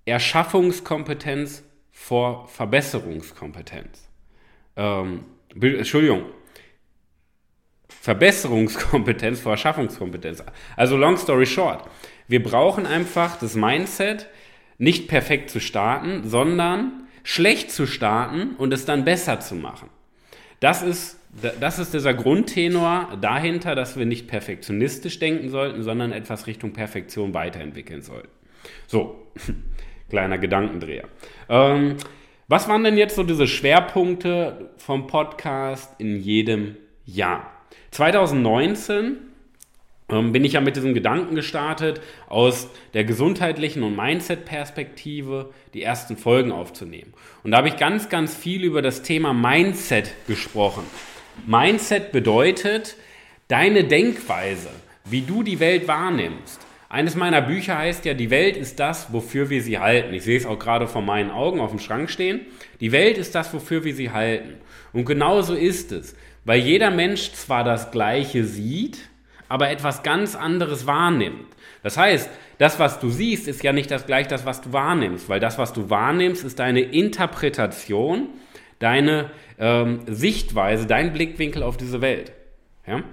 Erschaffungskompetenz 0.06 1.64
vor 1.92 2.48
Verbesserungskompetenz. 2.48 4.10
Ähm, 4.76 5.26
Entschuldigung. 5.60 6.26
Verbesserungskompetenz 7.88 9.40
vor 9.40 9.54
Erschaffungskompetenz. 9.54 10.44
Also 10.76 10.96
long 10.96 11.18
story 11.18 11.46
short. 11.46 11.90
Wir 12.28 12.44
brauchen 12.44 12.86
einfach 12.86 13.40
das 13.40 13.56
Mindset, 13.56 14.28
nicht 14.78 15.08
perfekt 15.08 15.50
zu 15.50 15.60
starten, 15.60 16.28
sondern 16.28 17.05
schlecht 17.26 17.72
zu 17.72 17.88
starten 17.88 18.52
und 18.58 18.72
es 18.72 18.86
dann 18.86 19.04
besser 19.04 19.40
zu 19.40 19.56
machen. 19.56 19.90
Das 20.60 20.84
ist, 20.84 21.20
das 21.60 21.80
ist 21.80 21.94
dieser 21.94 22.14
Grundtenor 22.14 23.18
dahinter, 23.20 23.74
dass 23.76 23.98
wir 23.98 24.06
nicht 24.06 24.28
perfektionistisch 24.28 25.20
denken 25.20 25.50
sollten, 25.50 25.82
sondern 25.82 26.12
etwas 26.12 26.46
Richtung 26.46 26.72
Perfektion 26.72 27.34
weiterentwickeln 27.34 28.04
sollten. 28.04 28.30
So, 28.86 29.28
kleiner 30.10 30.38
Gedankendreher. 30.38 31.10
Ähm, 31.50 31.98
was 32.48 32.70
waren 32.70 32.84
denn 32.84 32.96
jetzt 32.96 33.16
so 33.16 33.24
diese 33.24 33.48
Schwerpunkte 33.48 34.70
vom 34.78 35.08
Podcast 35.08 36.00
in 36.00 36.18
jedem 36.18 36.78
Jahr? 37.06 37.52
2019 37.90 39.04
ähm, 39.04 39.18
bin 40.08 40.46
ich 40.46 40.54
ja 40.54 40.62
mit 40.62 40.76
diesem 40.76 40.94
Gedanken 40.94 41.36
gestartet, 41.36 42.00
aus 42.28 42.70
der 42.94 43.06
gesundheitlichen 43.06 43.82
und 43.82 43.96
Mindset-Perspektive 43.96 45.52
die 45.74 45.82
ersten 45.82 46.16
Folgen 46.16 46.52
aufzunehmen. 46.52 47.14
Und 47.44 47.52
da 47.52 47.58
habe 47.58 47.70
ich 47.70 47.78
ganz, 47.78 48.10
ganz 48.10 48.36
viel 48.36 48.64
über 48.64 48.84
das 48.84 49.02
Thema 49.02 49.34
Mindset 49.34 50.14
gesprochen. 50.28 50.84
Mindset 51.48 52.12
bedeutet 52.12 52.98
deine 53.48 53.84
Denkweise, 53.84 54.70
wie 55.06 55.22
du 55.22 55.42
die 55.42 55.60
Welt 55.60 55.88
wahrnimmst. 55.88 56.62
Eines 56.88 57.16
meiner 57.16 57.42
Bücher 57.42 57.78
heißt 57.78 58.06
ja, 58.06 58.14
die 58.14 58.30
Welt 58.30 58.58
ist 58.58 58.80
das, 58.80 59.12
wofür 59.12 59.50
wir 59.50 59.62
sie 59.62 59.80
halten. 59.80 60.14
Ich 60.14 60.24
sehe 60.24 60.38
es 60.38 60.46
auch 60.46 60.60
gerade 60.60 60.88
vor 60.88 61.02
meinen 61.02 61.32
Augen 61.32 61.60
auf 61.60 61.72
dem 61.72 61.80
Schrank 61.80 62.12
stehen. 62.12 62.42
Die 62.80 62.92
Welt 62.92 63.18
ist 63.18 63.34
das, 63.34 63.54
wofür 63.54 63.84
wir 63.84 63.96
sie 63.96 64.12
halten. 64.12 64.56
Und 64.94 65.06
genauso 65.06 65.56
ist 65.56 65.92
es, 65.92 66.16
weil 66.46 66.60
jeder 66.60 66.92
Mensch 66.92 67.32
zwar 67.34 67.64
das 67.64 67.92
Gleiche 67.92 68.46
sieht, 68.46 69.00
aber 69.48 69.70
etwas 69.70 70.04
ganz 70.04 70.36
anderes 70.36 70.88
wahrnimmt. 70.88 71.48
Das 71.84 71.98
heißt, 71.98 72.30
das, 72.58 72.80
was 72.80 73.00
du 73.00 73.10
siehst, 73.10 73.48
ist 73.48 73.64
ja 73.64 73.74
nicht 73.74 73.92
das 73.92 74.06
gleich 74.06 74.28
das, 74.28 74.46
was 74.46 74.62
du 74.62 74.74
wahrnimmst, 74.74 75.30
weil 75.30 75.40
das, 75.40 75.58
was 75.58 75.74
du 75.74 75.90
wahrnimmst, 75.90 76.44
ist 76.44 76.60
deine 76.60 76.82
Interpretation, 76.82 78.30
deine 78.80 79.30
ähm, 79.60 80.02
Sichtweise, 80.08 80.88
dein 80.88 81.14
Blickwinkel 81.14 81.64
auf 81.64 81.78
diese 81.78 82.02
Welt. 82.02 82.32
Ja? 82.88 83.04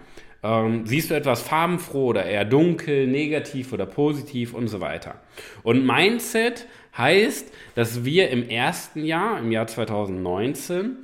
Ähm, 0.42 0.86
siehst 0.86 1.10
du 1.10 1.14
etwas 1.14 1.42
farbenfroh 1.42 2.06
oder 2.06 2.24
eher 2.24 2.44
dunkel, 2.44 3.06
negativ 3.06 3.72
oder 3.72 3.86
positiv 3.86 4.54
und 4.54 4.68
so 4.68 4.80
weiter. 4.80 5.16
Und 5.62 5.86
Mindset 5.86 6.66
heißt, 6.96 7.52
dass 7.74 8.04
wir 8.04 8.30
im 8.30 8.48
ersten 8.48 9.04
Jahr, 9.04 9.38
im 9.38 9.52
Jahr 9.52 9.66
2019, 9.66 10.96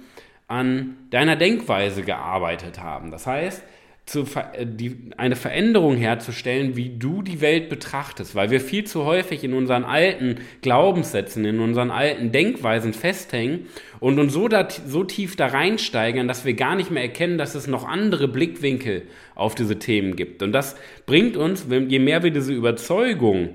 an 0.48 0.96
deiner 1.10 1.36
Denkweise 1.36 2.02
gearbeitet 2.02 2.80
haben. 2.80 3.10
Das 3.10 3.26
heißt, 3.26 3.62
zu, 4.08 4.24
äh, 4.52 4.66
die, 4.66 4.96
eine 5.16 5.36
Veränderung 5.36 5.96
herzustellen, 5.96 6.76
wie 6.76 6.90
du 6.98 7.22
die 7.22 7.40
Welt 7.40 7.68
betrachtest, 7.68 8.34
weil 8.34 8.50
wir 8.50 8.60
viel 8.60 8.84
zu 8.84 9.04
häufig 9.04 9.44
in 9.44 9.52
unseren 9.52 9.84
alten 9.84 10.36
Glaubenssätzen, 10.62 11.44
in 11.44 11.60
unseren 11.60 11.90
alten 11.90 12.32
Denkweisen 12.32 12.94
festhängen 12.94 13.66
und 14.00 14.18
uns 14.18 14.32
so, 14.32 14.48
da, 14.48 14.66
so 14.86 15.04
tief 15.04 15.36
da 15.36 15.48
reinsteigern, 15.48 16.26
dass 16.26 16.44
wir 16.44 16.54
gar 16.54 16.74
nicht 16.74 16.90
mehr 16.90 17.02
erkennen, 17.02 17.38
dass 17.38 17.54
es 17.54 17.66
noch 17.66 17.86
andere 17.86 18.28
Blickwinkel 18.28 19.02
auf 19.34 19.54
diese 19.54 19.78
Themen 19.78 20.16
gibt. 20.16 20.42
Und 20.42 20.52
das 20.52 20.76
bringt 21.06 21.36
uns, 21.36 21.66
je 21.68 21.98
mehr 21.98 22.22
wir 22.22 22.30
diese 22.30 22.52
Überzeugung 22.52 23.50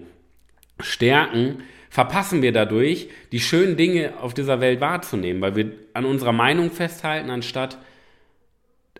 stärken, 0.79 1.63
verpassen 1.89 2.41
wir 2.41 2.51
dadurch, 2.51 3.09
die 3.31 3.39
schönen 3.39 3.77
Dinge 3.77 4.13
auf 4.19 4.33
dieser 4.33 4.61
Welt 4.61 4.81
wahrzunehmen, 4.81 5.41
weil 5.41 5.55
wir 5.55 5.71
an 5.93 6.05
unserer 6.05 6.31
Meinung 6.31 6.71
festhalten, 6.71 7.29
anstatt 7.29 7.77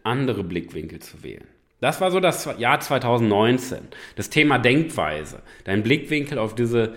andere 0.04 0.44
Blickwinkel 0.44 1.00
zu 1.00 1.24
wählen. 1.24 1.48
Das 1.82 2.00
war 2.00 2.12
so 2.12 2.20
das 2.20 2.48
Jahr 2.58 2.80
2019. 2.80 3.80
Das 4.16 4.30
Thema 4.30 4.58
Denkweise, 4.58 5.42
deinen 5.66 5.84
Blickwinkel 5.84 6.38
auf 6.38 6.56
diese 6.56 6.94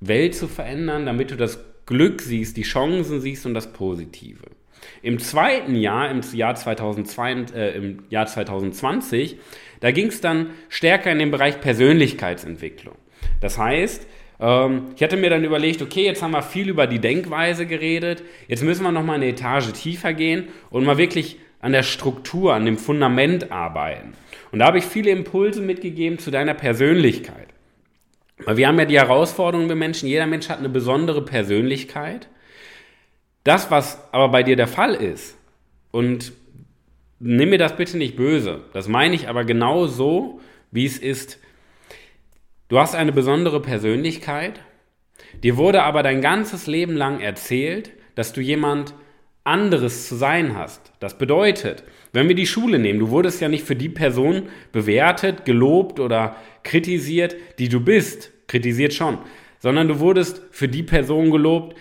Welt 0.00 0.34
zu 0.34 0.48
verändern, 0.48 1.06
damit 1.06 1.30
du 1.30 1.36
das 1.36 1.60
Glück 1.86 2.20
siehst, 2.20 2.56
die 2.56 2.62
Chancen 2.62 3.20
siehst 3.20 3.46
und 3.46 3.54
das 3.54 3.72
Positive. 3.72 4.42
Im 5.02 5.18
zweiten 5.18 5.74
Jahr, 5.76 6.10
im 6.10 6.20
Jahr, 6.32 6.54
2020, 6.54 7.56
äh, 7.56 7.76
im 7.76 8.04
Jahr 8.10 8.26
2020, 8.26 9.38
da 9.80 9.90
ging 9.90 10.08
es 10.08 10.20
dann 10.20 10.50
stärker 10.68 11.12
in 11.12 11.18
den 11.18 11.30
Bereich 11.30 11.60
Persönlichkeitsentwicklung. 11.60 12.96
Das 13.40 13.58
heißt, 13.58 14.06
ähm, 14.40 14.86
ich 14.96 15.02
hatte 15.02 15.16
mir 15.16 15.30
dann 15.30 15.44
überlegt, 15.44 15.82
okay, 15.82 16.04
jetzt 16.04 16.22
haben 16.22 16.32
wir 16.32 16.42
viel 16.42 16.68
über 16.68 16.86
die 16.86 16.98
Denkweise 16.98 17.66
geredet, 17.66 18.22
jetzt 18.48 18.62
müssen 18.62 18.82
wir 18.82 18.92
nochmal 18.92 19.16
eine 19.16 19.28
Etage 19.28 19.72
tiefer 19.72 20.12
gehen 20.12 20.48
und 20.70 20.84
mal 20.84 20.98
wirklich 20.98 21.38
an 21.64 21.72
der 21.72 21.82
Struktur, 21.82 22.52
an 22.52 22.66
dem 22.66 22.76
Fundament 22.76 23.50
arbeiten. 23.50 24.12
Und 24.52 24.58
da 24.58 24.66
habe 24.66 24.76
ich 24.76 24.84
viele 24.84 25.10
Impulse 25.10 25.62
mitgegeben 25.62 26.18
zu 26.18 26.30
deiner 26.30 26.52
Persönlichkeit. 26.52 27.48
Weil 28.44 28.58
wir 28.58 28.68
haben 28.68 28.78
ja 28.78 28.84
die 28.84 28.98
Herausforderung 28.98 29.66
wir 29.70 29.74
Menschen, 29.74 30.06
jeder 30.06 30.26
Mensch 30.26 30.50
hat 30.50 30.58
eine 30.58 30.68
besondere 30.68 31.24
Persönlichkeit. 31.24 32.28
Das, 33.44 33.70
was 33.70 34.12
aber 34.12 34.28
bei 34.28 34.42
dir 34.42 34.56
der 34.56 34.66
Fall 34.66 34.94
ist, 34.94 35.38
und 35.90 36.34
nimm 37.18 37.48
mir 37.48 37.58
das 37.58 37.78
bitte 37.78 37.96
nicht 37.96 38.14
böse, 38.14 38.60
das 38.74 38.86
meine 38.86 39.14
ich 39.14 39.30
aber 39.30 39.44
genau 39.44 39.86
so, 39.86 40.40
wie 40.70 40.84
es 40.84 40.98
ist. 40.98 41.38
Du 42.68 42.78
hast 42.78 42.94
eine 42.94 43.12
besondere 43.12 43.62
Persönlichkeit, 43.62 44.60
dir 45.42 45.56
wurde 45.56 45.82
aber 45.82 46.02
dein 46.02 46.20
ganzes 46.20 46.66
Leben 46.66 46.94
lang 46.94 47.20
erzählt, 47.20 47.90
dass 48.16 48.34
du 48.34 48.42
jemand 48.42 48.92
anderes 49.44 50.08
zu 50.08 50.16
sein 50.16 50.56
hast. 50.56 50.92
Das 51.00 51.18
bedeutet, 51.18 51.84
wenn 52.12 52.28
wir 52.28 52.34
die 52.34 52.46
Schule 52.46 52.78
nehmen, 52.78 52.98
du 52.98 53.10
wurdest 53.10 53.40
ja 53.40 53.48
nicht 53.48 53.64
für 53.64 53.76
die 53.76 53.90
Person 53.90 54.44
bewertet, 54.72 55.44
gelobt 55.44 56.00
oder 56.00 56.36
kritisiert, 56.62 57.36
die 57.58 57.68
du 57.68 57.80
bist, 57.80 58.32
kritisiert 58.46 58.94
schon, 58.94 59.18
sondern 59.58 59.88
du 59.88 60.00
wurdest 60.00 60.42
für 60.50 60.68
die 60.68 60.82
Person 60.82 61.30
gelobt, 61.30 61.76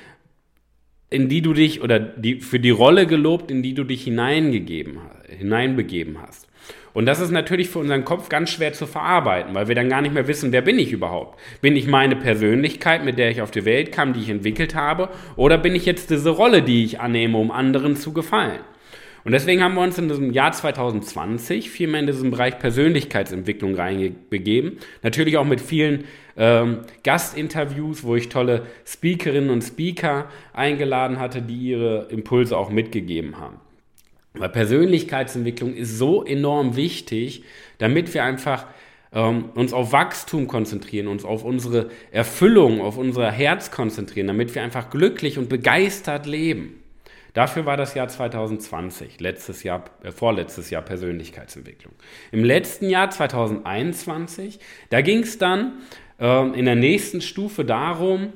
in 1.09 1.29
die 1.29 1.41
du 1.41 1.53
dich 1.53 1.81
oder 1.81 1.99
die, 1.99 2.41
für 2.41 2.59
die 2.59 2.71
Rolle 2.71 3.07
gelobt, 3.07 3.51
in 3.51 3.61
die 3.61 3.73
du 3.73 3.83
dich 3.83 4.03
hineingegeben, 4.03 4.99
hineinbegeben 5.27 6.21
hast. 6.21 6.47
Und 6.93 7.07
das 7.07 7.19
ist 7.19 7.31
natürlich 7.31 7.69
für 7.69 7.79
unseren 7.79 8.05
Kopf 8.05 8.29
ganz 8.29 8.51
schwer 8.51 8.73
zu 8.73 8.85
verarbeiten, 8.85 9.55
weil 9.55 9.67
wir 9.67 9.75
dann 9.75 9.89
gar 9.89 10.01
nicht 10.01 10.13
mehr 10.13 10.27
wissen, 10.27 10.51
wer 10.51 10.61
bin 10.61 10.77
ich 10.77 10.91
überhaupt? 10.91 11.39
Bin 11.61 11.75
ich 11.75 11.87
meine 11.87 12.15
Persönlichkeit, 12.15 13.03
mit 13.03 13.17
der 13.17 13.31
ich 13.31 13.41
auf 13.41 13.51
die 13.51 13.65
Welt 13.65 13.91
kam, 13.91 14.13
die 14.13 14.21
ich 14.21 14.29
entwickelt 14.29 14.75
habe? 14.75 15.09
Oder 15.35 15.57
bin 15.57 15.73
ich 15.73 15.85
jetzt 15.85 16.11
diese 16.11 16.29
Rolle, 16.29 16.61
die 16.61 16.85
ich 16.85 16.99
annehme, 16.99 17.37
um 17.37 17.51
anderen 17.51 17.95
zu 17.95 18.13
gefallen? 18.13 18.59
Und 19.25 19.31
deswegen 19.31 19.63
haben 19.63 19.75
wir 19.75 19.81
uns 19.81 19.97
in 19.97 20.09
diesem 20.09 20.31
Jahr 20.31 20.51
2020 20.51 21.69
viel 21.69 21.87
mehr 21.87 22.01
in 22.01 22.07
diesen 22.07 22.29
Bereich 22.29 22.59
Persönlichkeitsentwicklung 22.59 23.73
reinbegeben. 23.75 24.79
Natürlich 25.01 25.37
auch 25.37 25.45
mit 25.45 25.61
vielen 25.61 26.03
ähm, 26.35 26.79
Gastinterviews, 27.03 28.03
wo 28.03 28.15
ich 28.15 28.27
tolle 28.27 28.63
Speakerinnen 28.85 29.49
und 29.49 29.61
Speaker 29.61 30.29
eingeladen 30.51 31.19
hatte, 31.19 31.41
die 31.41 31.55
ihre 31.55 32.07
Impulse 32.09 32.57
auch 32.57 32.69
mitgegeben 32.69 33.39
haben. 33.39 33.62
Weil 34.33 34.49
Persönlichkeitsentwicklung 34.49 35.75
ist 35.75 35.97
so 35.97 36.23
enorm 36.23 36.75
wichtig, 36.75 37.43
damit 37.77 38.13
wir 38.13 38.23
einfach 38.23 38.65
ähm, 39.11 39.49
uns 39.53 39.73
auf 39.73 39.91
Wachstum 39.91 40.47
konzentrieren, 40.47 41.07
uns 41.07 41.23
auf 41.23 41.43
unsere 41.43 41.89
Erfüllung, 42.11 42.81
auf 42.81 42.97
unser 42.97 43.31
Herz 43.31 43.69
konzentrieren, 43.69 44.27
damit 44.27 44.55
wir 44.55 44.63
einfach 44.63 44.89
glücklich 44.89 45.37
und 45.37 45.49
begeistert 45.49 46.25
leben. 46.25 46.79
Dafür 47.33 47.65
war 47.65 47.77
das 47.77 47.95
Jahr 47.95 48.07
2020, 48.07 49.19
letztes 49.19 49.63
Jahr, 49.63 49.85
äh, 50.03 50.11
vorletztes 50.11 50.69
Jahr 50.69 50.81
Persönlichkeitsentwicklung. 50.81 51.93
Im 52.31 52.43
letzten 52.43 52.89
Jahr 52.89 53.09
2021, 53.09 54.59
da 54.89 55.01
ging 55.01 55.19
es 55.19 55.37
dann 55.37 55.73
äh, 56.19 56.47
in 56.57 56.65
der 56.65 56.75
nächsten 56.75 57.21
Stufe 57.21 57.65
darum, 57.65 58.33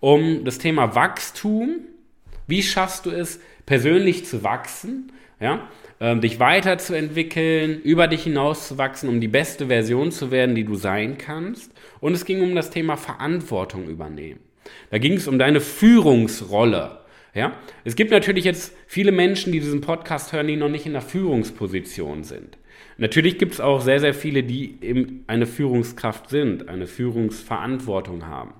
um 0.00 0.44
das 0.44 0.58
Thema 0.58 0.94
Wachstum. 0.94 1.80
Wie 2.46 2.62
schaffst 2.62 3.06
du 3.06 3.10
es, 3.10 3.40
persönlich 3.66 4.26
zu 4.26 4.42
wachsen? 4.42 5.12
Ja, 5.40 5.68
ähm, 6.00 6.20
dich 6.20 6.38
weiterzuentwickeln, 6.38 7.80
über 7.82 8.06
dich 8.06 8.24
hinauszuwachsen, 8.24 9.08
um 9.08 9.20
die 9.20 9.28
beste 9.28 9.66
Version 9.66 10.12
zu 10.12 10.30
werden, 10.30 10.54
die 10.54 10.64
du 10.64 10.74
sein 10.74 11.18
kannst. 11.18 11.72
Und 12.00 12.12
es 12.12 12.24
ging 12.24 12.42
um 12.42 12.54
das 12.54 12.70
Thema 12.70 12.96
Verantwortung 12.96 13.88
übernehmen. 13.88 14.40
Da 14.90 14.98
ging 14.98 15.14
es 15.14 15.26
um 15.26 15.38
deine 15.38 15.60
Führungsrolle. 15.60 17.00
Ja? 17.34 17.54
Es 17.84 17.96
gibt 17.96 18.10
natürlich 18.10 18.44
jetzt 18.44 18.74
viele 18.86 19.12
Menschen, 19.12 19.52
die 19.52 19.60
diesen 19.60 19.80
Podcast 19.80 20.32
hören, 20.32 20.46
die 20.46 20.56
noch 20.56 20.68
nicht 20.68 20.86
in 20.86 20.92
der 20.92 21.02
Führungsposition 21.02 22.24
sind. 22.24 22.58
Natürlich 22.98 23.38
gibt 23.38 23.54
es 23.54 23.60
auch 23.60 23.80
sehr, 23.80 23.98
sehr 23.98 24.12
viele, 24.12 24.42
die 24.42 24.76
eben 24.82 25.24
eine 25.26 25.46
Führungskraft 25.46 26.28
sind, 26.28 26.68
eine 26.68 26.86
Führungsverantwortung 26.86 28.26
haben. 28.26 28.52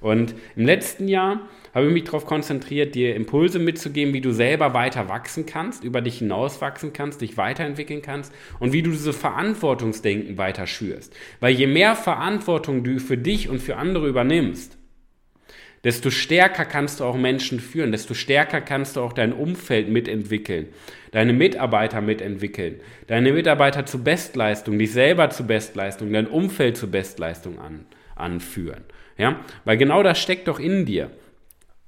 Und 0.00 0.34
im 0.56 0.66
letzten 0.66 1.08
Jahr 1.08 1.48
habe 1.74 1.86
ich 1.86 1.92
mich 1.92 2.04
darauf 2.04 2.26
konzentriert, 2.26 2.94
dir 2.94 3.14
Impulse 3.14 3.58
mitzugeben, 3.58 4.14
wie 4.14 4.20
du 4.20 4.32
selber 4.32 4.74
weiter 4.74 5.08
wachsen 5.08 5.46
kannst, 5.46 5.84
über 5.84 6.00
dich 6.00 6.18
hinaus 6.18 6.60
wachsen 6.60 6.92
kannst, 6.92 7.20
dich 7.20 7.36
weiterentwickeln 7.36 8.02
kannst 8.02 8.32
und 8.60 8.72
wie 8.72 8.82
du 8.82 8.90
dieses 8.90 9.16
Verantwortungsdenken 9.16 10.38
weiter 10.38 10.66
schürst. 10.66 11.14
Weil 11.40 11.54
je 11.54 11.66
mehr 11.66 11.96
Verantwortung 11.96 12.84
du 12.84 12.98
für 12.98 13.18
dich 13.18 13.48
und 13.48 13.60
für 13.60 13.76
andere 13.76 14.08
übernimmst, 14.08 14.78
desto 15.84 16.10
stärker 16.10 16.64
kannst 16.64 17.00
du 17.00 17.04
auch 17.04 17.16
Menschen 17.16 17.60
führen, 17.60 17.92
desto 17.92 18.14
stärker 18.14 18.60
kannst 18.60 18.96
du 18.96 19.00
auch 19.00 19.12
dein 19.12 19.32
Umfeld 19.32 19.88
mitentwickeln, 19.88 20.68
deine 21.12 21.32
Mitarbeiter 21.32 22.00
mitentwickeln, 22.00 22.80
deine 23.06 23.32
Mitarbeiter 23.32 23.86
zur 23.86 24.02
Bestleistung, 24.02 24.78
dich 24.78 24.92
selber 24.92 25.30
zur 25.30 25.46
Bestleistung, 25.46 26.12
dein 26.12 26.26
Umfeld 26.26 26.76
zur 26.76 26.90
Bestleistung 26.90 27.58
an, 27.58 27.86
anführen. 28.16 28.84
Ja? 29.16 29.40
Weil 29.64 29.76
genau 29.76 30.02
das 30.02 30.18
steckt 30.18 30.48
doch 30.48 30.58
in 30.58 30.84
dir. 30.84 31.10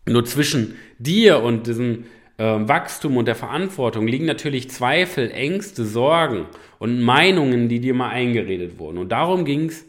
Nur 0.06 0.24
zwischen 0.24 0.76
dir 0.98 1.42
und 1.42 1.66
diesem 1.66 2.06
äh, 2.36 2.42
Wachstum 2.44 3.16
und 3.16 3.26
der 3.26 3.34
Verantwortung 3.34 4.06
liegen 4.06 4.24
natürlich 4.24 4.70
Zweifel, 4.70 5.30
Ängste, 5.30 5.84
Sorgen 5.84 6.46
und 6.78 7.00
Meinungen, 7.02 7.68
die 7.68 7.80
dir 7.80 7.94
mal 7.94 8.08
eingeredet 8.08 8.78
wurden. 8.78 8.98
Und 8.98 9.10
darum 9.10 9.44
ging 9.44 9.66
es 9.68 9.84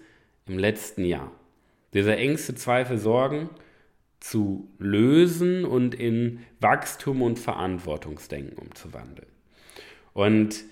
im 0.48 0.60
letzten 0.60 1.06
Jahr. 1.06 1.32
Diese 1.94 2.15
Ängste, 2.15 2.56
Zweifel, 2.56 2.98
Sorgen 2.98 3.50
zu 4.20 4.70
lösen 4.80 5.65
und 5.65 5.96
in 5.96 6.39
Wachstum 6.60 7.22
und 7.22 7.39
Verantwortungsdenken 7.39 8.58
umzuwandeln. 8.58 9.27
Und 10.13 10.63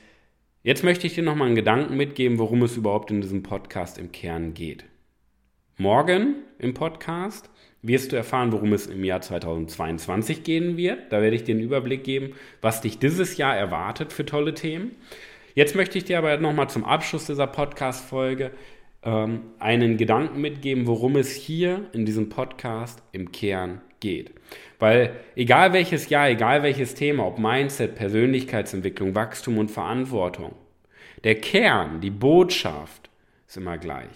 jetzt 0.63 0.83
möchte 0.83 1.07
ich 1.07 1.15
dir 1.15 1.23
nochmal 1.23 1.47
einen 1.47 1.55
Gedanken 1.55 1.97
mitgeben, 1.97 2.37
worum 2.37 2.61
es 2.61 2.77
überhaupt 2.77 3.09
in 3.09 3.21
diesem 3.21 3.41
Podcast 3.41 3.97
im 3.97 4.11
Kern 4.11 4.53
geht. 4.53 4.85
Morgen 5.77 6.35
im 6.59 6.73
Podcast 6.73 7.49
wirst 7.81 8.11
du 8.11 8.15
erfahren, 8.15 8.51
worum 8.51 8.73
es 8.73 8.87
im 8.87 9.03
Jahr 9.03 9.21
2022 9.21 10.43
gehen 10.43 10.77
wird. 10.77 11.11
Da 11.11 11.21
werde 11.21 11.35
ich 11.35 11.43
dir 11.43 11.55
einen 11.55 11.63
Überblick 11.63 12.03
geben, 12.03 12.33
was 12.61 12.81
dich 12.81 12.99
dieses 12.99 13.37
Jahr 13.37 13.55
erwartet 13.55 14.11
für 14.11 14.25
tolle 14.25 14.53
Themen. 14.53 14.95
Jetzt 15.55 15.75
möchte 15.75 15.97
ich 15.97 16.05
dir 16.05 16.17
aber 16.17 16.37
nochmal 16.37 16.69
zum 16.69 16.85
Abschluss 16.85 17.25
dieser 17.25 17.47
Podcast-Folge 17.47 18.51
ähm, 19.03 19.41
einen 19.59 19.97
Gedanken 19.97 20.41
mitgeben, 20.41 20.87
worum 20.87 21.15
es 21.15 21.33
hier 21.33 21.89
in 21.93 22.05
diesem 22.05 22.29
Podcast 22.29 23.01
im 23.11 23.31
Kern 23.31 23.81
geht. 23.99 24.31
Weil 24.77 25.15
egal 25.35 25.73
welches 25.73 26.09
Jahr, 26.09 26.29
egal 26.29 26.63
welches 26.63 26.95
Thema, 26.95 27.25
ob 27.25 27.39
Mindset, 27.39 27.95
Persönlichkeitsentwicklung, 27.95 29.15
Wachstum 29.15 29.57
und 29.57 29.71
Verantwortung, 29.71 30.53
der 31.23 31.35
Kern, 31.35 32.01
die 32.01 32.11
Botschaft 32.11 33.08
ist 33.49 33.57
immer 33.57 33.79
gleich. 33.79 34.11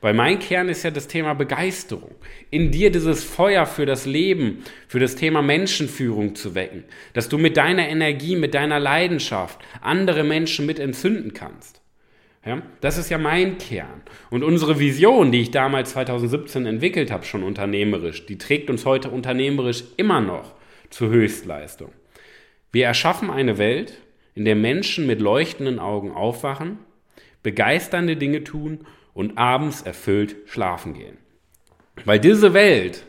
Weil 0.00 0.14
mein 0.14 0.38
Kern 0.38 0.70
ist 0.70 0.82
ja 0.82 0.90
das 0.90 1.08
Thema 1.08 1.34
Begeisterung. 1.34 2.14
In 2.50 2.70
dir 2.70 2.90
dieses 2.90 3.22
Feuer 3.22 3.66
für 3.66 3.84
das 3.84 4.06
Leben, 4.06 4.64
für 4.86 4.98
das 4.98 5.14
Thema 5.14 5.42
Menschenführung 5.42 6.34
zu 6.34 6.54
wecken. 6.54 6.84
Dass 7.12 7.28
du 7.28 7.36
mit 7.36 7.58
deiner 7.58 7.86
Energie, 7.86 8.34
mit 8.34 8.54
deiner 8.54 8.80
Leidenschaft 8.80 9.60
andere 9.82 10.24
Menschen 10.24 10.64
mit 10.64 10.78
entzünden 10.78 11.34
kannst. 11.34 11.82
Ja, 12.46 12.62
das 12.80 12.96
ist 12.96 13.10
ja 13.10 13.18
mein 13.18 13.58
Kern. 13.58 14.00
Und 14.30 14.42
unsere 14.42 14.78
Vision, 14.78 15.32
die 15.32 15.42
ich 15.42 15.50
damals 15.50 15.90
2017 15.90 16.64
entwickelt 16.64 17.10
habe, 17.10 17.26
schon 17.26 17.42
unternehmerisch, 17.42 18.24
die 18.24 18.38
trägt 18.38 18.70
uns 18.70 18.86
heute 18.86 19.10
unternehmerisch 19.10 19.84
immer 19.98 20.22
noch 20.22 20.54
zur 20.88 21.10
Höchstleistung. 21.10 21.92
Wir 22.72 22.86
erschaffen 22.86 23.28
eine 23.28 23.58
Welt, 23.58 23.98
in 24.34 24.46
der 24.46 24.56
Menschen 24.56 25.06
mit 25.06 25.20
leuchtenden 25.20 25.78
Augen 25.78 26.10
aufwachen, 26.10 26.78
begeisternde 27.42 28.16
Dinge 28.16 28.44
tun 28.44 28.86
und 29.14 29.38
abends 29.38 29.82
erfüllt 29.82 30.36
schlafen 30.46 30.94
gehen. 30.94 31.18
Weil 32.04 32.20
diese 32.20 32.54
Welt, 32.54 33.04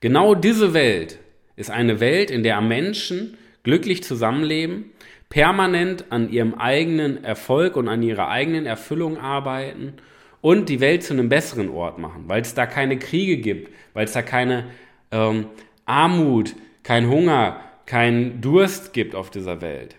genau 0.00 0.34
diese 0.34 0.72
Welt, 0.72 1.18
ist 1.56 1.70
eine 1.70 2.00
Welt, 2.00 2.30
in 2.30 2.42
der 2.42 2.60
Menschen 2.60 3.36
glücklich 3.62 4.02
zusammenleben, 4.02 4.92
permanent 5.28 6.06
an 6.10 6.30
ihrem 6.30 6.54
eigenen 6.54 7.22
Erfolg 7.22 7.76
und 7.76 7.88
an 7.88 8.02
ihrer 8.02 8.28
eigenen 8.28 8.66
Erfüllung 8.66 9.18
arbeiten 9.18 9.94
und 10.40 10.68
die 10.68 10.80
Welt 10.80 11.02
zu 11.02 11.12
einem 11.12 11.28
besseren 11.28 11.68
Ort 11.68 11.98
machen, 11.98 12.24
weil 12.26 12.40
es 12.40 12.54
da 12.54 12.66
keine 12.66 12.98
Kriege 12.98 13.36
gibt, 13.36 13.70
weil 13.92 14.06
es 14.06 14.12
da 14.12 14.22
keine 14.22 14.70
ähm, 15.10 15.46
Armut, 15.84 16.54
kein 16.82 17.08
Hunger, 17.08 17.60
kein 17.84 18.40
Durst 18.40 18.92
gibt 18.92 19.14
auf 19.14 19.30
dieser 19.30 19.60
Welt. 19.60 19.96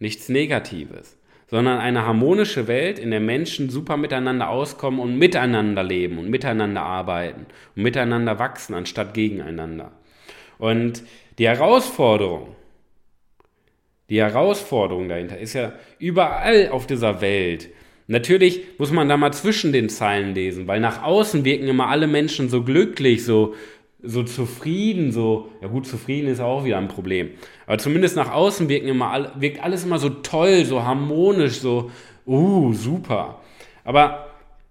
Nichts 0.00 0.28
Negatives 0.28 1.16
sondern 1.46 1.78
eine 1.78 2.06
harmonische 2.06 2.66
Welt, 2.66 2.98
in 2.98 3.10
der 3.10 3.20
Menschen 3.20 3.70
super 3.70 3.96
miteinander 3.96 4.48
auskommen 4.48 5.00
und 5.00 5.18
miteinander 5.18 5.82
leben 5.82 6.18
und 6.18 6.30
miteinander 6.30 6.82
arbeiten 6.82 7.46
und 7.76 7.82
miteinander 7.82 8.38
wachsen, 8.38 8.74
anstatt 8.74 9.14
gegeneinander. 9.14 9.92
Und 10.58 11.02
die 11.38 11.48
Herausforderung, 11.48 12.54
die 14.08 14.20
Herausforderung 14.20 15.08
dahinter 15.08 15.38
ist 15.38 15.54
ja 15.54 15.72
überall 15.98 16.68
auf 16.68 16.86
dieser 16.86 17.20
Welt. 17.20 17.70
Natürlich 18.06 18.62
muss 18.78 18.90
man 18.90 19.08
da 19.08 19.16
mal 19.16 19.32
zwischen 19.32 19.72
den 19.72 19.88
Zeilen 19.88 20.34
lesen, 20.34 20.66
weil 20.66 20.78
nach 20.78 21.02
außen 21.02 21.44
wirken 21.44 21.68
immer 21.68 21.88
alle 21.88 22.06
Menschen 22.06 22.50
so 22.50 22.62
glücklich, 22.62 23.24
so, 23.24 23.54
so 24.04 24.22
zufrieden, 24.22 25.12
so, 25.12 25.50
ja 25.60 25.68
gut, 25.68 25.86
zufrieden 25.86 26.28
ist 26.28 26.40
auch 26.40 26.64
wieder 26.64 26.78
ein 26.78 26.88
Problem. 26.88 27.30
Aber 27.66 27.78
zumindest 27.78 28.16
nach 28.16 28.30
außen 28.30 28.68
wirken 28.68 28.88
immer, 28.88 29.32
wirkt 29.36 29.62
alles 29.62 29.84
immer 29.84 29.98
so 29.98 30.10
toll, 30.10 30.64
so 30.64 30.82
harmonisch, 30.82 31.60
so, 31.60 31.90
uh, 32.26 32.72
super. 32.72 33.40
Aber 33.84 34.26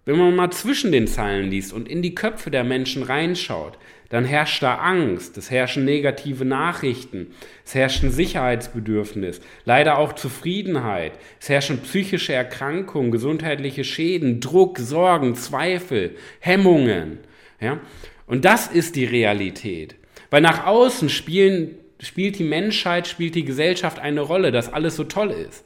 wenn 0.06 0.18
man 0.18 0.36
mal 0.36 0.52
zwischen 0.52 0.92
den 0.92 1.08
Zeilen 1.08 1.50
liest 1.50 1.74
und 1.74 1.88
in 1.88 2.02
die 2.02 2.16
Köpfe 2.16 2.52
der 2.52 2.64
Menschen 2.64 3.04
reinschaut, 3.04 3.78
dann 4.10 4.26
herrscht 4.26 4.62
da 4.62 4.76
Angst, 4.76 5.38
es 5.38 5.50
herrschen 5.50 5.86
negative 5.86 6.46
Nachrichten, 6.46 7.34
es 7.66 7.74
herrscht 7.74 8.04
ein 8.04 8.12
Sicherheitsbedürfnis, 8.12 9.42
leider 9.66 9.98
auch 9.98 10.14
Zufriedenheit, 10.14 11.14
es 11.40 11.50
herrschen 11.50 11.80
psychische 11.80 12.34
Erkrankungen, 12.34 13.12
gesundheitliche 13.12 13.84
Schäden, 13.84 14.40
Druck, 14.40 14.78
Sorgen, 14.78 15.34
Zweifel, 15.34 16.16
Hemmungen. 16.40 17.20
Ja? 17.60 17.80
Und 18.26 18.46
das 18.46 18.68
ist 18.68 18.96
die 18.96 19.06
Realität. 19.06 19.96
Weil 20.30 20.42
nach 20.42 20.66
außen 20.66 21.10
spielen, 21.10 21.76
spielt 22.00 22.40
die 22.40 22.44
Menschheit, 22.44 23.08
spielt 23.08 23.36
die 23.36 23.46
Gesellschaft 23.46 24.00
eine 24.00 24.22
Rolle, 24.22 24.52
dass 24.52 24.72
alles 24.72 24.96
so 24.96 25.04
toll 25.04 25.32
ist. 25.32 25.66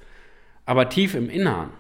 Aber 0.66 0.90
tief 0.90 1.16
im 1.16 1.30
Innern, 1.30 1.72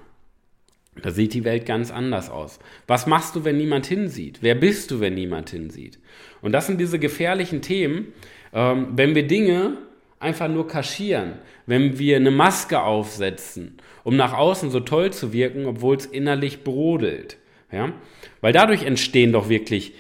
da 1.02 1.12
sieht 1.12 1.34
die 1.34 1.44
Welt 1.44 1.66
ganz 1.66 1.92
anders 1.92 2.30
aus. 2.30 2.60
Was 2.88 3.08
machst 3.08 3.36
du, 3.36 3.44
wenn 3.44 3.58
niemand 3.58 3.86
hinsieht? 3.86 4.40
Wer 4.42 4.56
bist 4.56 4.92
du, 4.92 5.00
wenn 5.00 5.14
niemand 5.14 5.50
hinsieht? 5.50 6.00
Und 6.42 6.54
das 6.54 6.68
sind 6.68 6.80
diese 6.80 7.00
gefährlichen 7.00 7.62
Themen, 7.62 8.14
ähm, 8.54 8.88
wenn 8.96 9.16
wir 9.16 9.28
Dinge 9.28 9.78
einfach 10.20 10.48
nur 10.48 10.68
kaschieren, 10.68 11.34
wenn 11.66 12.00
wir 12.00 12.16
eine 12.16 12.32
Maske 12.32 12.82
aufsetzen, 12.82 13.78
um 14.04 14.16
nach 14.16 14.34
außen 14.34 14.72
so 14.72 14.80
toll 14.80 15.12
zu 15.12 15.34
wirken, 15.34 15.66
obwohl 15.66 15.98
es 15.98 16.06
innerlich 16.06 16.64
brodelt. 16.64 17.38
Ja? 17.72 17.94
Weil 18.42 18.54
dadurch 18.54 18.84
entstehen 18.84 19.32
doch 19.32 19.50
wirklich 19.50 19.94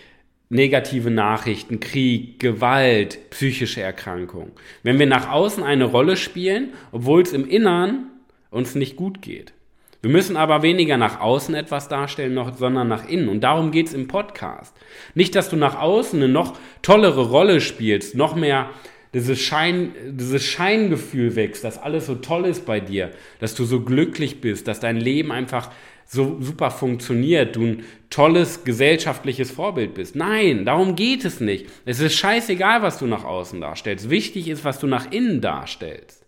negative 0.49 1.11
Nachrichten, 1.11 1.79
Krieg, 1.79 2.39
Gewalt, 2.39 3.29
psychische 3.29 3.81
Erkrankungen. 3.81 4.51
Wenn 4.83 4.99
wir 4.99 5.05
nach 5.05 5.29
außen 5.29 5.63
eine 5.63 5.85
Rolle 5.85 6.15
spielen, 6.15 6.73
obwohl 6.91 7.21
es 7.21 7.33
im 7.33 7.47
Innern 7.47 8.07
uns 8.49 8.75
nicht 8.75 8.95
gut 8.95 9.21
geht. 9.21 9.53
Wir 10.01 10.11
müssen 10.11 10.37
aber 10.37 10.61
weniger 10.61 10.95
nach 10.97 11.19
außen 11.19 11.55
etwas 11.55 11.89
darstellen, 11.89 12.33
noch, 12.33 12.55
sondern 12.55 12.87
nach 12.87 13.09
innen. 13.09 13.29
Und 13.29 13.41
darum 13.41 13.71
geht 13.71 13.87
es 13.87 13.93
im 13.93 14.07
Podcast. 14.07 14.75
Nicht, 15.15 15.35
dass 15.35 15.49
du 15.49 15.55
nach 15.55 15.79
außen 15.79 16.21
eine 16.21 16.31
noch 16.31 16.57
tollere 16.81 17.29
Rolle 17.29 17.59
spielst, 17.59 18.15
noch 18.15 18.35
mehr 18.35 18.69
dieses, 19.13 19.41
Schein, 19.41 19.93
dieses 20.11 20.43
Scheingefühl 20.43 21.35
wächst, 21.35 21.63
dass 21.63 21.81
alles 21.81 22.05
so 22.05 22.15
toll 22.15 22.45
ist 22.45 22.65
bei 22.65 22.79
dir, 22.79 23.11
dass 23.39 23.55
du 23.55 23.65
so 23.65 23.81
glücklich 23.81 24.39
bist, 24.39 24.67
dass 24.67 24.79
dein 24.79 24.97
Leben 24.97 25.31
einfach 25.31 25.71
so 26.07 26.37
super 26.39 26.71
funktioniert, 26.71 27.55
du 27.55 27.65
ein 27.65 27.83
tolles 28.09 28.63
gesellschaftliches 28.63 29.51
Vorbild 29.51 29.93
bist. 29.93 30.15
Nein, 30.15 30.65
darum 30.65 30.95
geht 30.95 31.25
es 31.25 31.41
nicht. 31.41 31.67
Es 31.85 31.99
ist 31.99 32.15
scheißegal, 32.15 32.81
was 32.81 32.97
du 32.97 33.05
nach 33.05 33.25
außen 33.25 33.59
darstellst. 33.59 34.09
Wichtig 34.09 34.47
ist, 34.47 34.63
was 34.63 34.79
du 34.79 34.87
nach 34.87 35.11
innen 35.11 35.41
darstellst. 35.41 36.25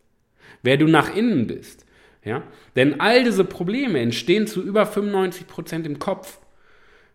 Wer 0.61 0.77
du 0.77 0.87
nach 0.87 1.15
innen 1.15 1.47
bist. 1.47 1.85
Ja? 2.25 2.43
Denn 2.75 2.99
all 2.99 3.23
diese 3.23 3.45
Probleme 3.45 3.99
entstehen 3.99 4.47
zu 4.47 4.61
über 4.61 4.85
95 4.85 5.47
Prozent 5.47 5.87
im 5.87 5.97
Kopf. 5.97 6.39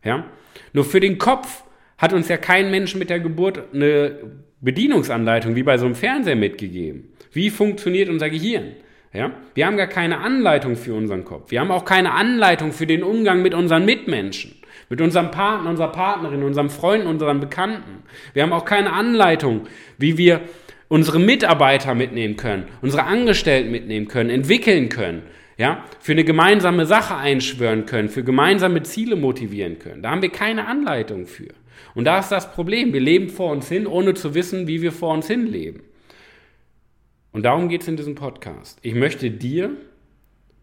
Ja? 0.03 0.25
Nur 0.73 0.85
für 0.85 1.01
den 1.01 1.19
Kopf 1.19 1.65
hat 1.99 2.15
uns 2.15 2.29
ja 2.29 2.39
kein 2.39 2.71
Mensch 2.71 2.95
mit 2.95 3.11
der 3.11 3.21
Geburt 3.21 3.63
eine 3.75 4.19
Bedienungsanleitung 4.63 5.55
wie 5.55 5.63
bei 5.63 5.77
so 5.77 5.85
einem 5.85 5.95
Fernseher 5.95 6.37
mitgegeben. 6.37 7.13
Wie 7.33 7.51
funktioniert 7.51 8.09
unser 8.09 8.31
Gehirn? 8.31 8.73
Ja? 9.15 9.31
Wir 9.55 9.67
haben 9.67 9.77
gar 9.77 9.87
keine 9.87 10.19
Anleitung 10.19 10.77
für 10.77 10.93
unseren 10.93 11.25
Kopf. 11.25 11.51
Wir 11.51 11.61
haben 11.61 11.71
auch 11.71 11.85
keine 11.85 12.13
Anleitung 12.13 12.73
für 12.73 12.87
den 12.87 13.03
Umgang 13.03 13.41
mit 13.43 13.55
unseren 13.55 13.85
Mitmenschen, 13.85 14.57
mit 14.91 15.01
unserem 15.01 15.31
Partner, 15.31 15.71
unserer 15.71 15.93
Partnerin, 15.93 16.43
unserem 16.43 16.69
Freund, 16.69 17.07
unseren 17.07 17.41
Bekannten. 17.41 18.03
Wir 18.35 18.43
haben 18.43 18.53
auch 18.53 18.65
keine 18.65 18.93
Anleitung, 18.93 19.69
wie 19.97 20.19
wir 20.19 20.41
unsere 20.89 21.21
Mitarbeiter 21.21 21.95
mitnehmen 21.95 22.37
können, 22.37 22.65
unsere 22.83 23.05
Angestellten 23.05 23.71
mitnehmen 23.71 24.09
können, 24.09 24.31
entwickeln 24.31 24.89
können, 24.89 25.23
ja, 25.57 25.85
für 26.01 26.13
eine 26.13 26.25
gemeinsame 26.25 26.85
Sache 26.85 27.17
einschwören 27.17 27.87
können, 27.87 28.09
für 28.09 28.25
gemeinsame 28.25 28.83
Ziele 28.83 29.15
motivieren 29.15 29.79
können. 29.79 30.03
Da 30.03 30.11
haben 30.11 30.23
wir 30.23 30.31
keine 30.31 30.67
Anleitung 30.67 31.27
für. 31.27 31.49
Und 31.95 32.05
da 32.05 32.19
ist 32.19 32.31
das 32.31 32.53
Problem. 32.53 32.93
Wir 32.93 33.01
leben 33.01 33.29
vor 33.29 33.53
uns 33.53 33.69
hin, 33.69 33.87
ohne 33.87 34.15
zu 34.15 34.35
wissen, 34.35 34.67
wie 34.67 34.83
wir 34.83 34.91
vor 34.91 35.15
uns 35.15 35.29
hin 35.29 35.47
leben. 35.47 35.83
Und 37.35 37.43
darum 37.43 37.69
geht 37.69 37.83
es 37.83 37.89
in 37.89 37.97
diesem 37.97 38.15
Podcast. 38.15 38.79
Ich 38.83 38.95
möchte 38.95 39.29
dir 39.29 39.77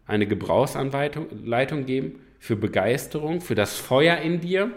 eine 0.06 0.26
Gebrauchsanleitung 0.26 1.84
geben 1.84 2.20
für 2.38 2.56
Begeisterung, 2.56 3.42
für 3.42 3.54
das 3.54 3.76
Feuer 3.76 4.16
in 4.16 4.40
dir, 4.40 4.72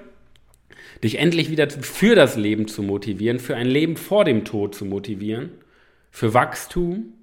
dich 1.05 1.19
endlich 1.19 1.49
wieder 1.49 1.69
für 1.69 2.15
das 2.15 2.35
Leben 2.35 2.67
zu 2.67 2.83
motivieren, 2.83 3.39
für 3.39 3.55
ein 3.55 3.67
Leben 3.67 3.95
vor 3.95 4.25
dem 4.25 4.43
Tod 4.43 4.75
zu 4.75 4.83
motivieren, 4.83 5.51
für 6.11 6.33
Wachstum 6.33 7.13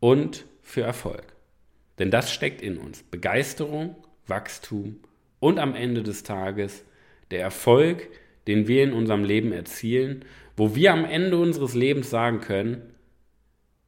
und 0.00 0.46
für 0.60 0.82
Erfolg. 0.82 1.36
Denn 2.00 2.10
das 2.10 2.32
steckt 2.32 2.60
in 2.60 2.76
uns. 2.76 3.04
Begeisterung, 3.04 3.94
Wachstum 4.26 4.96
und 5.38 5.60
am 5.60 5.76
Ende 5.76 6.02
des 6.02 6.24
Tages 6.24 6.84
der 7.30 7.42
Erfolg, 7.42 8.08
den 8.48 8.66
wir 8.66 8.82
in 8.82 8.92
unserem 8.92 9.22
Leben 9.22 9.52
erzielen, 9.52 10.24
wo 10.56 10.74
wir 10.74 10.92
am 10.92 11.04
Ende 11.04 11.38
unseres 11.38 11.74
Lebens 11.74 12.10
sagen 12.10 12.40
können, 12.40 12.90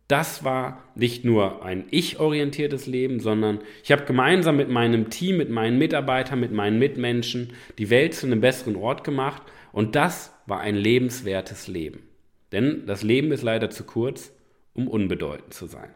das 0.08 0.44
war 0.44 0.84
nicht 0.94 1.24
nur 1.24 1.64
ein 1.64 1.84
ich-orientiertes 1.90 2.86
Leben, 2.86 3.18
sondern 3.18 3.60
ich 3.82 3.90
habe 3.90 4.04
gemeinsam 4.04 4.56
mit 4.56 4.68
meinem 4.68 5.10
Team, 5.10 5.36
mit 5.36 5.50
meinen 5.50 5.78
Mitarbeitern, 5.78 6.38
mit 6.38 6.52
meinen 6.52 6.78
Mitmenschen 6.78 7.52
die 7.78 7.90
Welt 7.90 8.14
zu 8.14 8.26
einem 8.26 8.40
besseren 8.40 8.76
Ort 8.76 9.02
gemacht 9.02 9.42
und 9.72 9.96
das 9.96 10.32
war 10.46 10.60
ein 10.60 10.76
lebenswertes 10.76 11.66
Leben. 11.66 12.04
Denn 12.52 12.86
das 12.86 13.02
Leben 13.02 13.32
ist 13.32 13.42
leider 13.42 13.68
zu 13.68 13.84
kurz, 13.84 14.32
um 14.74 14.86
unbedeutend 14.86 15.52
zu 15.52 15.66
sein. 15.66 15.90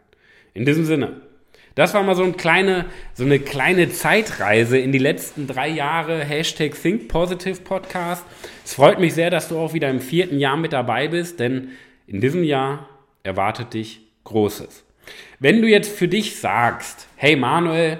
In 0.54 0.64
diesem 0.64 0.84
Sinne, 0.84 1.20
das 1.76 1.94
war 1.94 2.02
mal 2.02 2.16
so 2.16 2.24
eine 2.24 2.32
kleine, 2.32 2.86
so 3.14 3.24
eine 3.24 3.38
kleine 3.38 3.90
Zeitreise 3.90 4.76
in 4.76 4.90
die 4.90 4.98
letzten 4.98 5.46
drei 5.46 5.68
Jahre 5.68 6.24
Hashtag 6.24 6.74
Think 6.74 7.06
Positive 7.06 7.60
Podcast. 7.62 8.24
Es 8.64 8.74
freut 8.74 8.98
mich 8.98 9.14
sehr, 9.14 9.30
dass 9.30 9.48
du 9.48 9.56
auch 9.56 9.72
wieder 9.72 9.88
im 9.88 10.00
vierten 10.00 10.40
Jahr 10.40 10.56
mit 10.56 10.72
dabei 10.72 11.06
bist, 11.06 11.38
denn 11.38 11.70
in 12.08 12.20
diesem 12.20 12.42
Jahr 12.42 12.89
erwartet 13.22 13.74
dich 13.74 14.00
Großes. 14.24 14.84
Wenn 15.38 15.62
du 15.62 15.68
jetzt 15.68 15.90
für 15.96 16.08
dich 16.08 16.38
sagst, 16.38 17.08
hey 17.16 17.36
Manuel, 17.36 17.98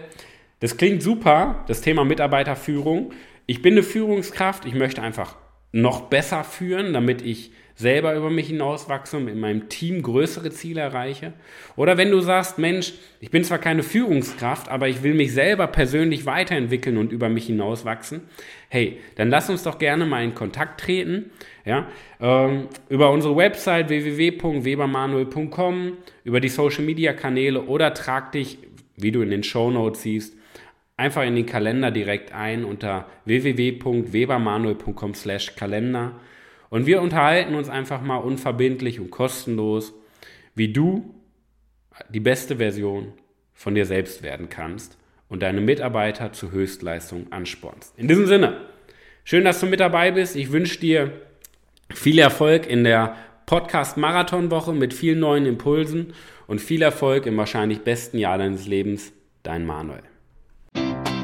das 0.61 0.77
klingt 0.77 1.03
super, 1.03 1.65
das 1.67 1.81
Thema 1.81 2.05
Mitarbeiterführung, 2.05 3.13
ich 3.47 3.63
bin 3.63 3.75
eine 3.75 3.83
Führungskraft, 3.83 4.65
ich 4.67 4.75
möchte 4.75 5.03
einfach 5.03 5.37
noch 5.73 6.03
besser 6.03 6.45
führen, 6.45 6.93
damit 6.93 7.23
ich 7.23 7.51
selber 7.81 8.15
über 8.15 8.29
mich 8.29 8.49
hinauswachse 8.49 9.17
und 9.17 9.25
mit 9.25 9.37
meinem 9.37 9.71
Team 9.71 10.03
größere 10.03 10.51
Ziele 10.51 10.83
erreiche. 10.83 11.33
Oder 11.77 11.97
wenn 11.97 12.11
du 12.11 12.21
sagst, 12.21 12.59
Mensch, 12.59 12.93
ich 13.21 13.31
bin 13.31 13.43
zwar 13.43 13.59
keine 13.59 13.83
Führungskraft, 13.83 14.69
aber 14.69 14.89
ich 14.89 15.03
will 15.03 15.15
mich 15.15 15.33
selber 15.33 15.67
persönlich 15.67 16.27
weiterentwickeln 16.27 16.99
und 16.99 17.11
über 17.11 17.31
mich 17.31 17.47
hinauswachsen. 17.47 18.21
Hey, 18.69 18.99
dann 19.17 19.31
lass 19.31 19.49
uns 19.49 19.63
doch 19.63 19.79
gerne 19.79 20.05
mal 20.05 20.23
in 20.23 20.35
Kontakt 20.35 20.81
treten. 20.81 21.31
Ja, 21.65 21.89
ähm, 22.21 22.69
über 22.89 23.11
unsere 23.11 23.37
Website 23.37 23.89
www.webermanuel.com, 23.89 25.93
über 26.25 26.41
die 26.41 26.49
Social 26.49 26.85
Media 26.85 27.15
Kanäle 27.15 27.63
oder 27.63 27.95
trag 27.95 28.33
dich, 28.33 28.59
wie 28.97 29.13
du 29.13 29.23
in 29.23 29.31
den 29.31 29.43
Show 29.43 29.71
Notes 29.71 30.03
siehst, 30.03 30.37
einfach 31.01 31.25
in 31.25 31.35
den 31.35 31.47
Kalender 31.47 31.91
direkt 31.91 32.33
ein 32.35 32.65
unter 32.65 33.07
www.webermanuel.com/kalender 33.25 36.21
und 36.69 36.87
wir 36.87 37.01
unterhalten 37.01 37.55
uns 37.55 37.71
einfach 37.71 38.03
mal 38.03 38.19
unverbindlich 38.19 39.01
und 39.01 39.11
kostenlos, 39.11 39.95
wie 40.55 40.71
du 40.73 41.15
die 42.11 42.21
beste 42.21 42.57
Version 42.57 43.15
von 43.55 43.75
dir 43.75 43.87
selbst 43.87 44.23
werden 44.23 44.51
kannst 44.51 44.99
und 45.29 45.43
deine 45.43 45.63
Mitarbeiter 45.63 46.33
zur 46.33 46.53
Höchstleistung 46.53 47.33
anspornst. 47.33 47.99
In 47.99 48.07
diesem 48.07 48.27
Sinne, 48.27 48.61
schön, 49.25 49.45
dass 49.45 49.61
du 49.61 49.67
mit 49.67 49.81
dabei 49.81 50.11
bist. 50.11 50.37
Ich 50.37 50.53
wünsche 50.53 50.79
dir 50.81 51.13
viel 51.95 52.19
Erfolg 52.19 52.67
in 52.67 52.85
der 52.85 53.17
Podcast-Marathon-Woche 53.47 54.75
mit 54.75 54.93
vielen 54.93 55.21
neuen 55.21 55.47
Impulsen 55.47 56.13
und 56.47 56.61
viel 56.61 56.83
Erfolg 56.83 57.25
im 57.27 57.39
wahrscheinlich 57.39 57.81
besten 57.81 58.19
Jahr 58.19 58.37
deines 58.39 58.67
Lebens. 58.67 59.13
Dein 59.43 59.65
Manuel. 59.65 60.03